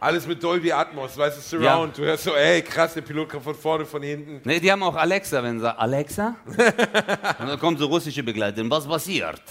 [0.03, 1.99] Alles mit Dolby Atmos, weißt du, Surround.
[1.99, 4.41] Du hörst so, ey, krass, der Pilot kommt von vorne, von hinten.
[4.45, 6.37] Nee, die haben auch Alexa, wenn sie sagen, Alexa?
[6.47, 9.43] Und dann kommt so russische Begleiterin, was passiert?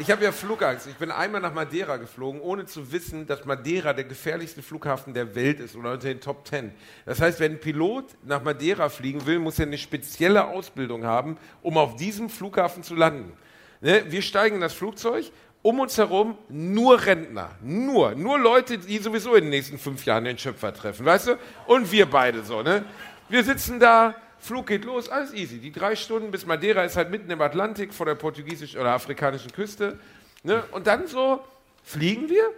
[0.00, 0.86] Ich habe ja Flugangst.
[0.86, 5.34] Ich bin einmal nach Madeira geflogen, ohne zu wissen, dass Madeira der gefährlichste Flughafen der
[5.34, 6.72] Welt ist oder unter den Top Ten.
[7.04, 11.36] Das heißt, wenn ein Pilot nach Madeira fliegen will, muss er eine spezielle Ausbildung haben,
[11.60, 13.34] um auf diesem Flughafen zu landen.
[13.82, 14.04] Ne?
[14.08, 15.30] Wir steigen in das Flugzeug,
[15.60, 20.24] um uns herum nur Rentner, nur, nur Leute, die sowieso in den nächsten fünf Jahren
[20.24, 21.38] den Schöpfer treffen, weißt du?
[21.66, 22.86] Und wir beide so, ne?
[23.28, 25.58] Wir sitzen da, Flug geht los, alles easy.
[25.58, 29.52] Die drei Stunden bis Madeira ist halt mitten im Atlantik vor der portugiesischen oder afrikanischen
[29.52, 29.98] Küste.
[30.42, 30.64] Ne?
[30.72, 31.44] Und dann so
[31.82, 32.50] fliegen wir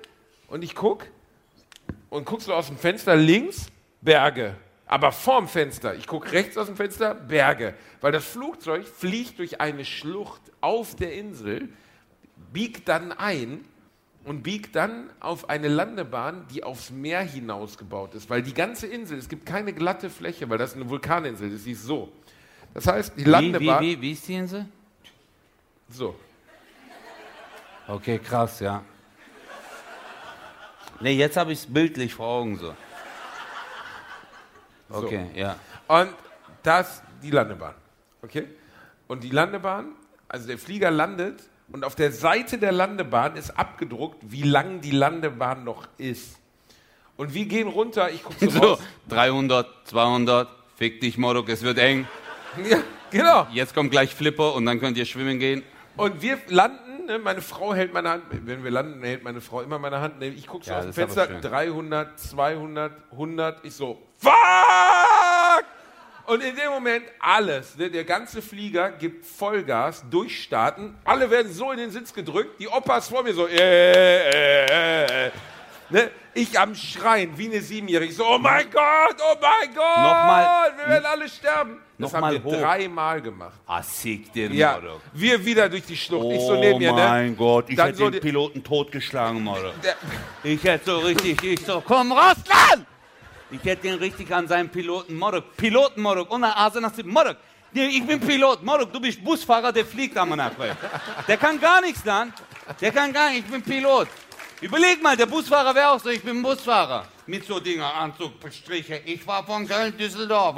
[0.46, 1.04] und ich guck
[2.08, 3.66] und guckst du aus dem Fenster links,
[4.00, 4.54] Berge.
[4.86, 7.74] Aber vorm Fenster, ich gucke rechts aus dem Fenster, Berge.
[8.00, 11.68] Weil das Flugzeug fliegt durch eine Schlucht auf der Insel,
[12.52, 13.64] biegt dann ein
[14.24, 18.30] und biegt dann auf eine Landebahn, die aufs Meer hinausgebaut ist.
[18.30, 21.72] Weil die ganze Insel, es gibt keine glatte Fläche, weil das eine Vulkaninsel ist, die
[21.72, 22.12] ist so.
[22.74, 23.82] Das heißt, die Wie, Landebahn.
[23.82, 24.66] wie, wie, wie ist die Insel?
[25.88, 26.14] So.
[27.88, 28.82] Okay, krass, ja.
[31.00, 32.74] Nee, jetzt habe ich es bildlich vor Augen so.
[34.88, 35.56] Okay, ja.
[35.88, 36.14] Und
[36.62, 37.74] das die Landebahn.
[38.22, 38.48] Okay?
[39.08, 39.92] Und die Landebahn,
[40.28, 41.42] also der Flieger landet
[41.72, 46.38] und auf der Seite der Landebahn ist abgedruckt, wie lang die Landebahn noch ist.
[47.16, 48.78] Und wir gehen runter, ich gucke so, So, raus.
[49.08, 52.06] 300, 200, fick dich, Morok, es wird eng.
[52.68, 52.78] Ja,
[53.10, 53.46] genau.
[53.50, 55.62] Jetzt kommt gleich Flipper und dann könnt ihr schwimmen gehen.
[55.96, 59.62] Und wir landen, ne, meine Frau hält meine Hand, wenn wir landen, hält meine Frau
[59.62, 60.18] immer meine Hand.
[60.20, 61.40] Ne, Ich gucke so Ja, aus dem Fenster, schön.
[61.40, 64.32] 300, 200, 100, ich so, fuck!
[66.26, 71.78] Und in dem Moment alles, der ganze Flieger gibt Vollgas, durchstarten, alle werden so in
[71.78, 74.66] den Sitz gedrückt, die Opas vor mir so, äh, äh,
[75.04, 75.30] äh, äh.
[75.90, 80.72] Ne, ich am Schreien, wie eine Siebenjährige, so, oh mein Gott, oh mein Gott, Nochmal-
[80.78, 81.80] wir werden alle sterben.
[81.98, 82.60] Das Nochmal haben wir hoch.
[82.60, 83.54] dreimal gemacht.
[83.66, 85.00] Ah, sick den Ja, Morok.
[85.12, 86.32] wir wieder durch die Schlucht.
[86.34, 87.02] ich so Oh neben mir, ne?
[87.02, 89.74] mein Gott, ich Dann hätte so den die- Piloten totgeschlagen, Morok.
[89.82, 89.96] Der-
[90.44, 92.86] Ich hätte so richtig, ich so, komm raus, Mann!
[93.52, 95.54] Ich hätte den richtig an seinen Piloten Morok.
[95.58, 97.36] Piloten Morok, und Asenas Morok.
[97.74, 100.74] Ich bin Pilot, Morok, du bist Busfahrer, der fliegt am Nachbarn.
[101.28, 102.32] Der kann gar nichts dann.
[102.80, 104.08] Der kann gar nicht, ich bin Pilot.
[104.62, 107.04] Überleg mal, der Busfahrer wäre auch so, ich bin Busfahrer.
[107.26, 109.02] Mit so Dinger, Anzug, Striche.
[109.04, 110.56] Ich war von Köln, Düsseldorf.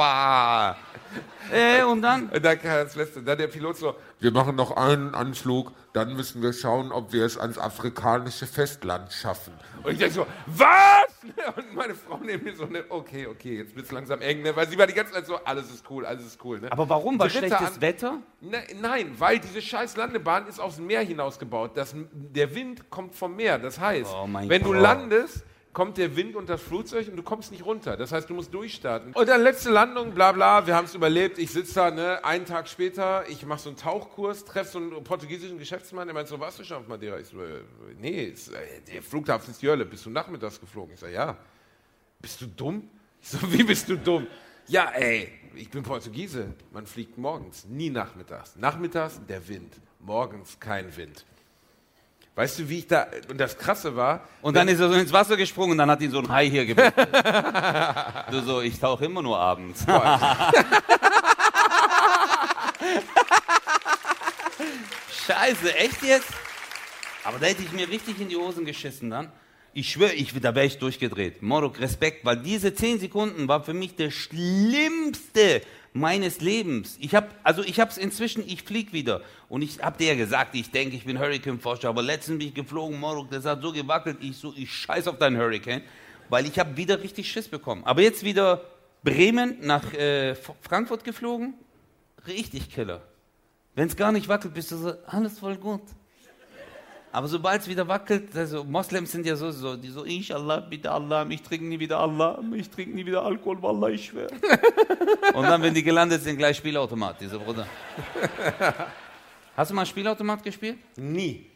[1.52, 2.28] Äh, und dann?
[2.34, 3.22] Und dann kam das Letzte.
[3.22, 7.24] Dann der Pilot so, wir machen noch einen Anflug, dann müssen wir schauen, ob wir
[7.24, 9.52] es ans afrikanische Festland schaffen.
[9.82, 10.66] Und ich denke so, was?
[11.56, 14.54] Und meine Frau neben mir so, ne, okay, okay, jetzt wird es langsam eng, ne?
[14.56, 16.60] weil sie war die ganze Zeit so, alles ist cool, alles ist cool.
[16.60, 16.70] Ne?
[16.72, 17.18] Aber warum?
[17.18, 18.18] War Dritter schlechtes An- Wetter?
[18.40, 21.76] Ne, nein, weil diese scheiß Landebahn ist aufs Meer hinausgebaut.
[21.76, 23.58] Das, der Wind kommt vom Meer.
[23.58, 24.80] Das heißt, Oh wenn du Gott.
[24.82, 25.44] landest,
[25.74, 27.96] kommt der Wind unter das Flugzeug und du kommst nicht runter.
[27.96, 29.12] Das heißt, du musst durchstarten.
[29.12, 31.38] Und dann letzte Landung, bla bla, wir haben es überlebt.
[31.38, 35.04] Ich sitze da, ne, einen Tag später, ich mache so einen Tauchkurs, treffe so einen
[35.04, 37.18] portugiesischen Geschäftsmann, der meint so, warst du schon auf Madeira?
[37.18, 37.60] Ich so, äh,
[37.98, 39.84] nee, ist, äh, der Flughafen ist die Hölle.
[39.84, 40.94] Bist du nachmittags geflogen?
[40.94, 41.36] Ich so, ja.
[42.22, 42.88] Bist du dumm?
[43.20, 44.26] Ich so, wie bist du dumm?
[44.68, 46.54] Ja, ey, ich bin Portugiese.
[46.72, 48.56] Man fliegt morgens, nie nachmittags.
[48.56, 51.26] Nachmittags der Wind, morgens kein Wind.
[52.36, 53.06] Weißt du, wie ich da.
[53.28, 54.26] Und das Krasse war.
[54.42, 56.50] Und dann ist er so ins Wasser gesprungen und dann hat ihn so ein Hai
[56.50, 56.92] hier gebissen.
[58.30, 59.84] du so, ich tauche immer nur abends.
[65.26, 66.32] Scheiße, echt jetzt?
[67.22, 69.30] Aber da hätte ich mir richtig in die Hosen geschissen dann.
[69.76, 71.42] Ich schwöre, ich, da wäre ich durchgedreht.
[71.42, 75.62] Morok, Respekt, weil diese 10 Sekunden war für mich der schlimmste
[75.92, 76.96] meines Lebens.
[77.00, 79.20] Ich habe, also ich habe es inzwischen, ich flieg wieder.
[79.48, 82.54] Und ich habe dir ja gesagt, ich denke, ich bin Hurricane-Forscher, aber letztens bin ich
[82.54, 85.82] geflogen, Morok, das hat so gewackelt, ich so, ich scheiß auf deinen Hurricane,
[86.28, 87.82] weil ich habe wieder richtig Schiss bekommen.
[87.84, 88.60] Aber jetzt wieder
[89.02, 91.54] Bremen nach äh, Frankfurt geflogen,
[92.28, 93.02] richtig Killer.
[93.74, 95.82] Wenn es gar nicht wackelt, bist du so, alles voll gut.
[97.14, 100.90] Aber sobald es wieder wackelt, also Moslems sind ja so, so die so, Inshallah, bitte
[100.90, 104.32] Allah, ich trinke nie wieder Allah, ich trinke nie wieder Alkohol, Wallah, ich schwöre.
[105.34, 107.68] Und dann, wenn die gelandet sind, gleich Spielautomat, diese Bruder.
[109.56, 110.76] Hast du mal Spielautomat gespielt?
[110.96, 111.46] Nie.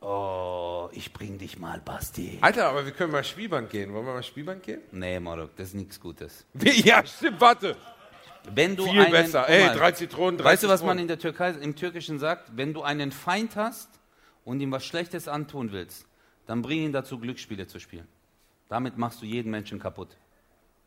[0.00, 2.38] Oh, ich bring dich mal, Basti.
[2.40, 3.92] Alter, aber wir können mal Spielbank gehen.
[3.92, 4.80] Wollen wir mal Spielbank gehen?
[4.92, 6.46] Nee, Morok, das ist nichts Gutes.
[6.54, 7.76] Ja, stimmt, warte.
[8.50, 9.46] Wenn du Viel einen, besser.
[9.46, 12.56] Ey, drei Zitronen, drei Weißt du, was man in der Türkei, im Türkischen sagt?
[12.56, 13.90] Wenn du einen Feind hast
[14.46, 16.06] und ihm was Schlechtes antun willst,
[16.46, 18.08] dann bring ihn dazu, Glücksspiele zu spielen.
[18.70, 20.16] Damit machst du jeden Menschen kaputt.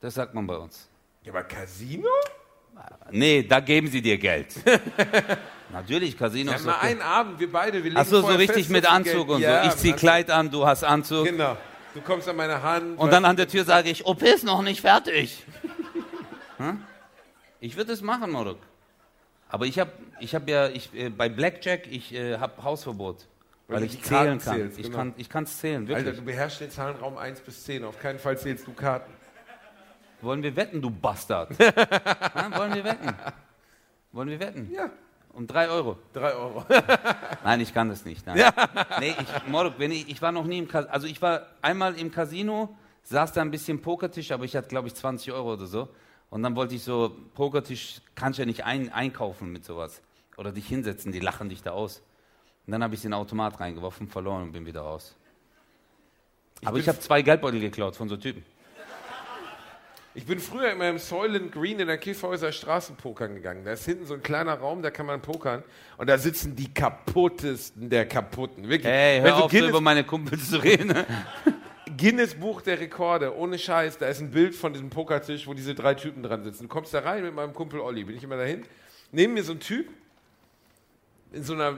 [0.01, 0.89] Das sagt man bei uns.
[1.23, 2.07] Ja, aber Casino?
[3.11, 4.55] Nee, da geben sie dir Geld.
[5.71, 6.87] Natürlich, Casino Ja, ist mal okay.
[6.87, 9.63] einen Abend, wir beide, wir legen Ach so, richtig fest, mit Anzug Geld- und ja,
[9.63, 9.69] so.
[9.69, 11.25] Ich zieh Kleid an, du hast Anzug.
[11.25, 11.57] Genau.
[11.93, 12.97] Du kommst an meine Hand.
[12.97, 15.43] Und dann an der Tür sage ich, OP ist noch nicht fertig.
[16.57, 16.83] Hm?
[17.61, 18.57] ich würde es machen, Moruk.
[19.47, 23.25] Aber ich habe ich hab ja, ich, äh, bei Blackjack, ich äh, habe Hausverbot.
[23.69, 24.55] Weil, Weil ich zählen Karten kann.
[24.55, 24.97] zählst, ich genau.
[24.97, 26.07] kann ich kann es zählen, wirklich.
[26.07, 27.83] Alter, du beherrschst den Zahlenraum 1 bis 10.
[27.83, 29.13] Auf keinen Fall zählst du Karten.
[30.21, 31.51] Wollen wir wetten, du Bastard?
[31.59, 33.13] ja, wollen wir wetten?
[34.11, 34.71] Wollen wir wetten?
[34.71, 34.89] Ja,
[35.33, 35.97] Um drei Euro.
[36.13, 36.65] 3 Euro.
[37.43, 38.25] Nein, ich kann das nicht.
[38.25, 38.43] Nein.
[38.99, 40.91] Nee, ich, Moruk, wenn ich, ich war noch nie im Casino.
[40.91, 44.87] Also ich war einmal im Casino, saß da ein bisschen Pokertisch, aber ich hatte, glaube
[44.87, 45.89] ich, 20 Euro oder so.
[46.31, 50.01] Und dann wollte ich so, Pokertisch kannst du ja nicht ein, einkaufen mit sowas.
[50.37, 52.01] Oder dich hinsetzen, die lachen dich da aus.
[52.69, 55.15] Und dann habe ich den Automat reingeworfen, verloren und bin wieder raus.
[56.61, 58.45] aber bin ich habe zwei Geldbeutel geklaut von so Typen.
[60.13, 63.65] Ich bin früher immer im Soylent Green in der Kiffhäuser Straßenpokern gegangen.
[63.65, 65.63] Da ist hinten so ein kleiner Raum, da kann man pokern.
[65.97, 68.69] Und da sitzen die kaputtesten der kaputten.
[68.69, 68.85] Wirklich.
[68.85, 70.93] Hey, hör so auf, so Guinness, über meine Kumpels zu reden.
[71.97, 73.97] Guinness Buch der Rekorde, ohne Scheiß.
[73.97, 76.65] Da ist ein Bild von diesem Pokertisch, wo diese drei Typen dran sitzen.
[76.65, 78.63] Du kommst da rein mit meinem Kumpel Olli, bin ich immer dahin.
[79.11, 79.87] Neben mir so ein Typ
[81.31, 81.75] in so einer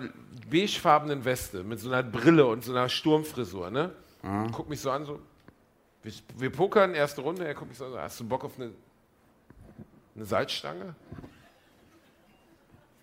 [0.49, 3.91] beigefarbenen Weste, mit so einer Brille und so einer Sturmfrisur, ne?
[4.51, 5.19] Guckt mich so an, so.
[6.03, 8.53] Wir, wir pokern, erste Runde, er guckt mich so an, so, hast du Bock auf
[8.57, 8.71] eine,
[10.15, 10.95] eine Salzstange?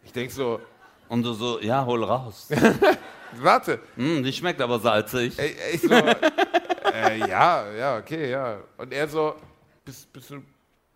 [0.04, 0.60] Ich denk so,
[1.08, 2.48] Und du so, ja, hol raus.
[3.36, 5.38] warte, Hm, die schmeckt aber salzig.
[5.38, 8.58] Ey, ich so, äh, ja, ja, okay, ja.
[8.78, 9.34] Und er so,
[9.84, 10.42] bist, bist du,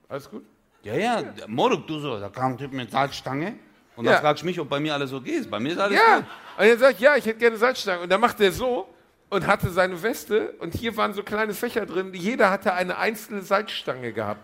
[0.09, 0.45] alles gut?
[0.83, 3.55] Ja, ja, Moruk, du so, da kam ein Typ mit Salzstange.
[3.97, 4.21] Und dann Ja.
[4.21, 5.51] fragst du mich, ob bei mir alles so geht.
[5.51, 6.17] Bei mir ist alles Ja.
[6.19, 6.27] gut.
[6.59, 8.03] Und er sagt, ja, ich hätte gerne Salzstange.
[8.03, 8.89] Und dann macht er so
[9.29, 12.13] und hatte seine Weste und hier waren so kleine Fächer drin.
[12.15, 14.41] Jeder hatte eine einzelne Salzstange gehabt.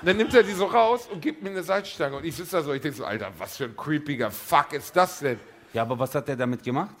[0.00, 2.16] Und dann nimmt er die so raus und gibt mir eine Salzstange.
[2.16, 4.94] Und ich sitze da so, ich denke so, Alter, was für ein creepiger Fuck ist
[4.96, 5.38] das denn?
[5.72, 6.94] Ja, aber was hat der damit gemacht?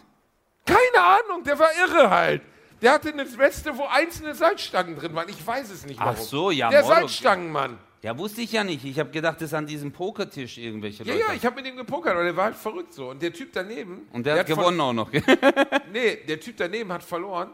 [0.66, 2.42] Keine Ahnung, der war irre halt.
[2.80, 5.28] Der hatte eine Weste, wo einzelne Salzstangen drin waren.
[5.28, 6.24] Ich weiß es nicht Ach warum.
[6.24, 6.84] so, ja, Der.
[6.84, 7.78] Salzstangenmann.
[8.04, 8.84] Ja, wusste ich ja nicht.
[8.84, 11.26] Ich habe gedacht, das ist an diesem Pokertisch irgendwelche Ja, Leute.
[11.26, 13.08] ja, ich habe mit ihm gepokert, aber der war halt verrückt so.
[13.08, 14.06] Und der Typ daneben.
[14.12, 15.10] Und der, hat ver- gewonnen auch noch.
[15.90, 17.48] Nee, der Typ daneben hat verloren.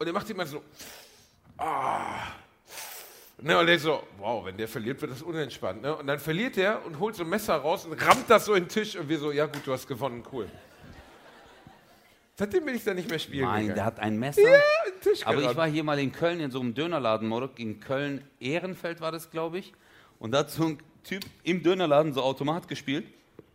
[0.00, 0.60] Und der macht immer so.
[1.56, 2.32] Ah.
[3.38, 5.82] Ne, und der so, wow, wenn der verliert, wird das unentspannt.
[5.82, 5.94] Ne?
[5.94, 8.64] Und dann verliert er und holt so ein Messer raus und rammt das so in
[8.64, 8.96] den Tisch.
[8.96, 10.48] Und wir so, ja gut, du hast gewonnen, cool.
[12.34, 13.74] Seitdem bin ich da nicht mehr spielen Nein, gegangen.
[13.76, 14.40] der hat ein Messer.
[14.42, 17.28] ja, in den Tisch Aber ich war hier mal in Köln in so einem Dönerladen,
[17.28, 19.72] Morok, in Köln-Ehrenfeld war das, glaube ich.
[20.22, 23.04] Und da hat so ein Typ im Dönerladen so Automat gespielt.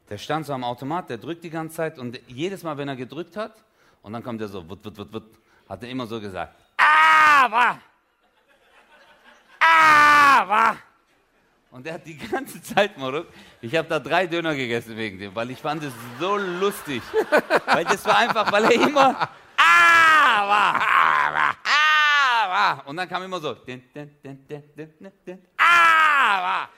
[0.09, 2.97] Der stand so am Automat, der drückt die ganze Zeit und jedes Mal, wenn er
[2.97, 3.63] gedrückt hat,
[4.01, 5.23] und dann kommt er so, wut, wut, wut, wut,
[5.69, 7.79] hat er immer so gesagt, aber,
[9.61, 10.77] aber.
[11.71, 13.27] Und der hat die ganze Zeit, Morok,
[13.61, 17.01] ich habe da drei Döner gegessen wegen dem, weil ich fand es so lustig.
[17.65, 21.55] weil das war einfach, weil er immer, aber, aber,
[22.43, 22.87] aber.
[22.89, 25.39] Und dann kam immer so, din, din, din, din, din, din, din,
[26.27, 26.69] aber.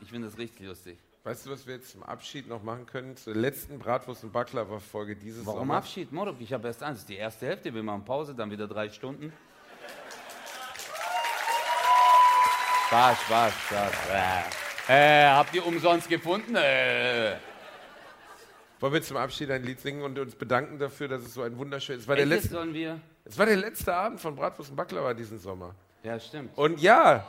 [0.00, 0.98] Ich finde das richtig lustig.
[1.24, 3.16] Weißt du, was wir jetzt zum Abschied noch machen können?
[3.16, 5.76] Zur letzten Bratwurst- und Baklava-Folge dieses Warum Sommer.
[5.76, 6.36] Abschied, Morok?
[6.40, 6.96] Ich habe erst eins.
[6.96, 7.74] Das ist die erste Hälfte.
[7.74, 9.32] Wir machen Pause, dann wieder drei Stunden.
[12.88, 13.94] Spaß, Spaß, Spaß.
[14.88, 16.54] Äh, habt ihr umsonst gefunden?
[16.56, 17.36] Äh.
[18.80, 21.56] Wollen wir zum Abschied ein Lied singen und uns bedanken dafür, dass es so ein
[21.56, 22.02] wunderschönes...
[22.02, 23.00] Es war, der letzte, sollen wir?
[23.24, 25.74] es war der letzte Abend von Bratwurst und Baklava diesen Sommer.
[26.02, 26.56] Ja, stimmt.
[26.58, 27.26] Und ja,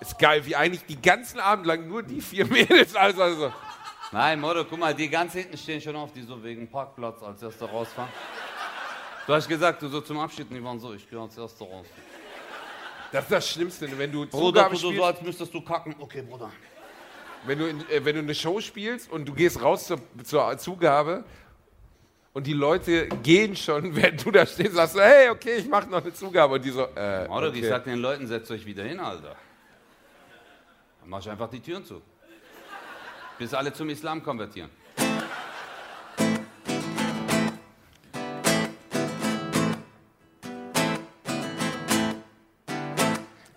[0.00, 3.52] ist geil, wie eigentlich die ganzen Abend lang nur die vier Mädels, also, also.
[4.10, 7.42] Nein, Moro, guck mal, die ganz hinten stehen schon auf, die so wegen Parkplatz als
[7.42, 8.10] erster rausfahren.
[9.26, 11.86] Du hast gesagt, du so zum Abschied, die waren so, ich gehe als erster raus.
[13.12, 15.94] Das ist das Schlimmste, wenn du Bruder, Zugabe tu so, als müsstest du kacken.
[15.98, 16.50] Okay, Bruder.
[17.44, 20.56] wenn, du in, äh, wenn du eine Show spielst und du gehst raus zur, zur
[20.58, 21.24] Zugabe
[22.32, 25.88] und die Leute gehen schon, während du da stehst, sagst du, hey, okay, ich mache
[25.88, 26.54] noch eine Zugabe.
[26.54, 27.60] Und die so, äh, Moro, okay.
[27.60, 29.36] ich sag den Leuten, setzt euch wieder hin, Alter.
[31.08, 32.02] Dann mach ich einfach die Türen zu.
[33.38, 34.68] Bis alle zum Islam konvertieren.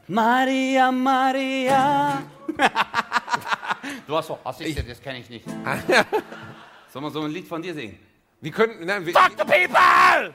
[0.08, 2.24] Maria, Maria.
[4.08, 5.46] du hast doch, hast ich, das kenne ich nicht.
[6.94, 8.00] Soll man so ein Lied von dir singen?
[8.40, 10.34] Wir könnten, nein, wir, Fuck the people!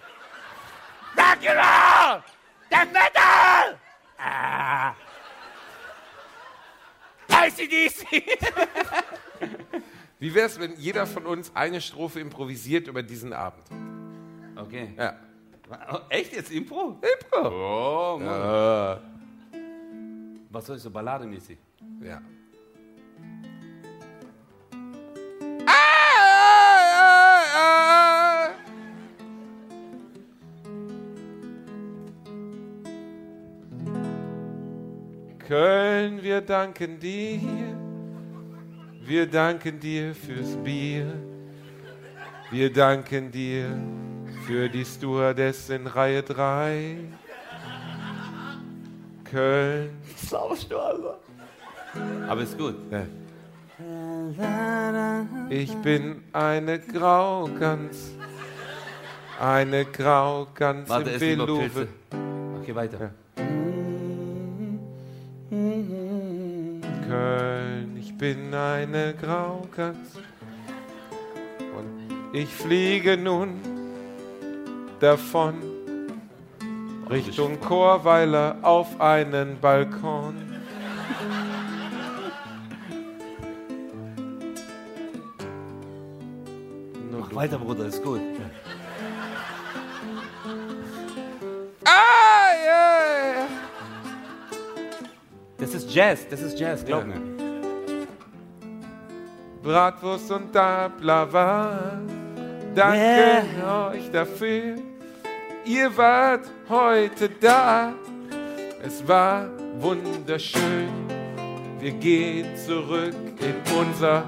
[1.16, 2.22] Dracula!
[2.70, 3.78] Death metal!
[4.18, 4.94] Ah.
[7.46, 8.22] ICDC!
[10.18, 13.64] wie wäre es, wenn jeder von uns eine Strophe improvisiert über diesen Abend?
[14.56, 14.94] Okay.
[14.96, 15.16] Ja.
[15.92, 17.00] Oh, Echt jetzt Impro?
[17.00, 18.14] Impro.
[18.14, 19.00] Oh, Mann.
[20.50, 21.58] Was soll ich so ballademäßig?
[22.00, 22.20] Ja.
[36.22, 37.40] Wir danken dir.
[39.04, 41.06] Wir danken dir fürs Bier.
[42.50, 43.68] Wir danken dir
[44.44, 46.96] für die Stewardess in Reihe 3.
[49.22, 49.90] Köln.
[52.28, 52.74] Aber ist gut.
[55.48, 58.14] Ich bin eine Graugans.
[59.40, 61.88] Eine Graugans Warte, im.
[62.60, 62.98] Okay, weiter.
[62.98, 63.25] Köln,
[68.18, 70.14] bin eine Graugans.
[71.76, 73.60] Und ich fliege nun
[75.00, 75.54] davon
[77.10, 80.34] Richtung Chorweiler auf einen Balkon.
[87.12, 88.20] Mach weiter, Bruder, ist gut.
[91.84, 91.90] Ah,
[92.64, 93.46] yeah.
[95.58, 97.06] Das ist Jazz, das ist Jazz, glaub Ja.
[97.06, 97.35] mir.
[99.66, 101.98] Bratwurst und Dablava.
[102.72, 103.88] Danke Yeah.
[103.88, 104.76] euch dafür.
[105.64, 107.92] Ihr wart heute da.
[108.80, 109.48] Es war
[109.80, 110.88] wunderschön.
[111.80, 114.22] Wir gehen zurück in unser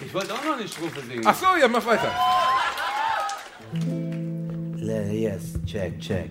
[0.00, 1.24] Ich wollte auch noch eine Strophe singen.
[1.26, 2.12] Ach so, ja, mach weiter.
[5.12, 6.30] Yes, check, check.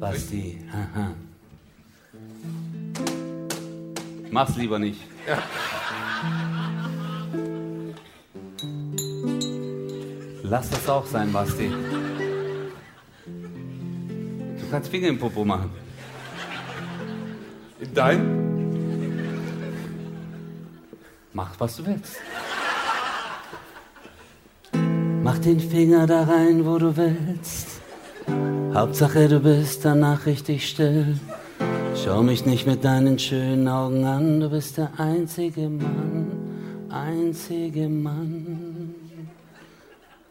[0.00, 1.14] Basti, haha.
[4.30, 5.00] Mach's lieber nicht.
[10.42, 11.70] Lass das auch sein, Basti.
[13.26, 15.70] Du kannst Finger im Popo machen.
[17.82, 18.20] In dein?
[21.32, 22.16] Mach, was du willst.
[25.24, 27.80] Mach den Finger da rein, wo du willst.
[28.72, 31.18] Hauptsache, du bist danach richtig still.
[31.96, 36.30] Schau mich nicht mit deinen schönen Augen an, du bist der einzige Mann,
[36.88, 38.94] einzige Mann.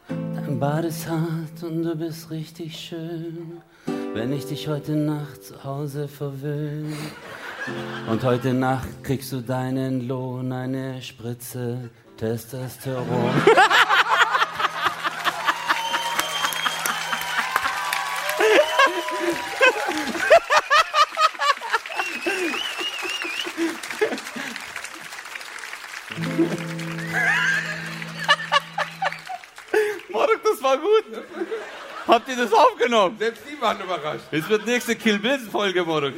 [0.08, 3.62] Dein Bart ist hart und du bist richtig schön,
[4.14, 6.96] wenn ich dich heute Nacht zu Hause verwöhne.
[8.08, 13.06] Und heute Nacht kriegst du deinen Lohn, eine Spritze Testosteron.
[30.10, 31.06] Morok, das war gut.
[32.08, 33.18] Habt ihr das aufgenommen?
[33.18, 34.26] Selbst die waren überrascht.
[34.32, 36.14] Es wird nächste Kill Bill Folge, Morok.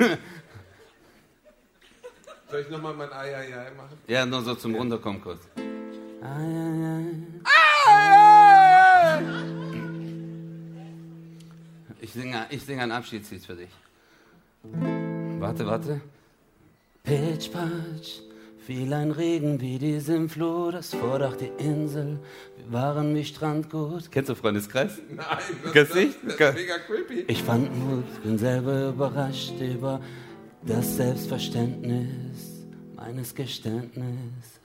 [2.50, 3.98] Soll ich nochmal mein Ei, Ei, Ei machen?
[4.06, 5.42] Ja, nur so zum Runterkommen kurz.
[12.00, 13.70] Ich singe, ich singe ein Abschiedslied für dich.
[15.38, 16.00] Warte, warte.
[17.04, 18.20] Pitch, patsch,
[18.70, 22.20] fiel ein Regen wie die Sympflut, das Vordach die Insel,
[22.56, 24.12] wir waren wie Strandgut.
[24.12, 24.92] Kennst du Freundeskreis?
[25.08, 25.26] Nein,
[25.64, 26.18] das, Gesicht?
[26.24, 27.24] das, das ist mega creepy.
[27.26, 30.00] Ich fand Mut, bin selber überrascht über
[30.64, 32.64] das Selbstverständnis
[32.94, 34.60] meines Geständnisses.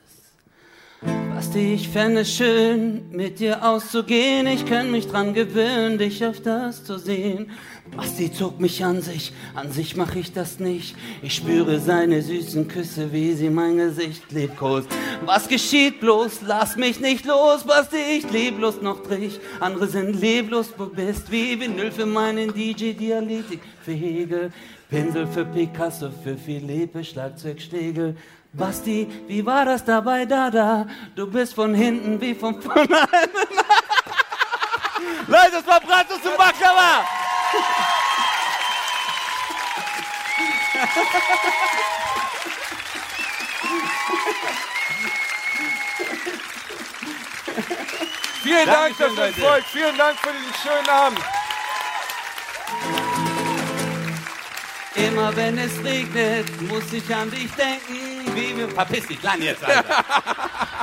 [1.56, 4.48] Basti, ich fände es schön, mit dir auszugehen.
[4.48, 7.52] Ich kann mich dran gewöhnen, dich öfters zu sehen.
[7.96, 10.96] Basti zog mich an sich, an sich mach ich das nicht.
[11.22, 14.88] Ich spüre seine süßen Küsse, wie sie mein Gesicht liebkost.
[15.26, 16.42] Was geschieht bloß?
[16.48, 19.40] Lass mich nicht los, Basti, ich leblos noch drich.
[19.60, 23.62] Andere sind leblos, du bist wie Vinyl für meinen DJ-Dialytik.
[23.82, 24.52] Für Hegel,
[24.90, 28.16] Pinsel für Picasso, für Philippe, Schlagzeugschlägel.
[28.58, 30.88] Basti, wie war das dabei, Dada?
[31.16, 33.08] Du bist von hinten wie von vorne.
[35.28, 37.06] Leute, das war Bratwurst zum Baklava!
[48.44, 49.42] Vielen Dank Dankeschön, fürs Leute.
[49.42, 49.64] Erfolg.
[49.72, 51.20] Vielen Dank für diesen schönen Abend.
[54.96, 58.25] Immer wenn es regnet, muss ich an dich denken.
[58.36, 58.70] Wie wir.
[58.70, 60.04] Verpiss dich, lang jetzt, Alter.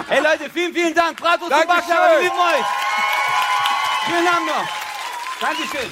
[0.09, 1.21] hey Leute, vielen, vielen Dank.
[1.21, 1.77] Bratwurst und Dankeschön.
[1.77, 2.67] Baklava, wir lieben euch.
[4.07, 4.69] Vielen Dank noch.
[5.41, 5.91] Dankeschön.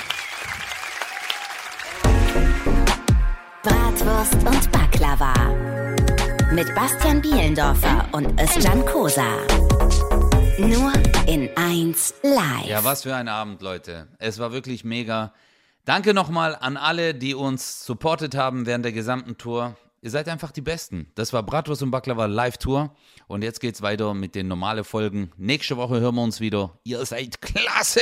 [3.63, 5.35] Bratwurst und Baklava.
[6.53, 9.37] Mit Bastian Bielendorfer und Özcan Kosa.
[10.59, 10.93] Nur
[11.27, 12.67] in 1 live.
[12.67, 14.09] Ja, was für ein Abend, Leute.
[14.19, 15.33] Es war wirklich mega.
[15.85, 19.77] Danke nochmal an alle, die uns supportet haben während der gesamten Tour.
[20.03, 21.13] Ihr seid einfach die Besten.
[21.15, 22.95] Das war Bratwurst und Baklava Live-Tour.
[23.27, 25.31] Und jetzt geht's weiter mit den normalen Folgen.
[25.37, 26.79] Nächste Woche hören wir uns wieder.
[26.85, 28.01] Ihr seid klasse!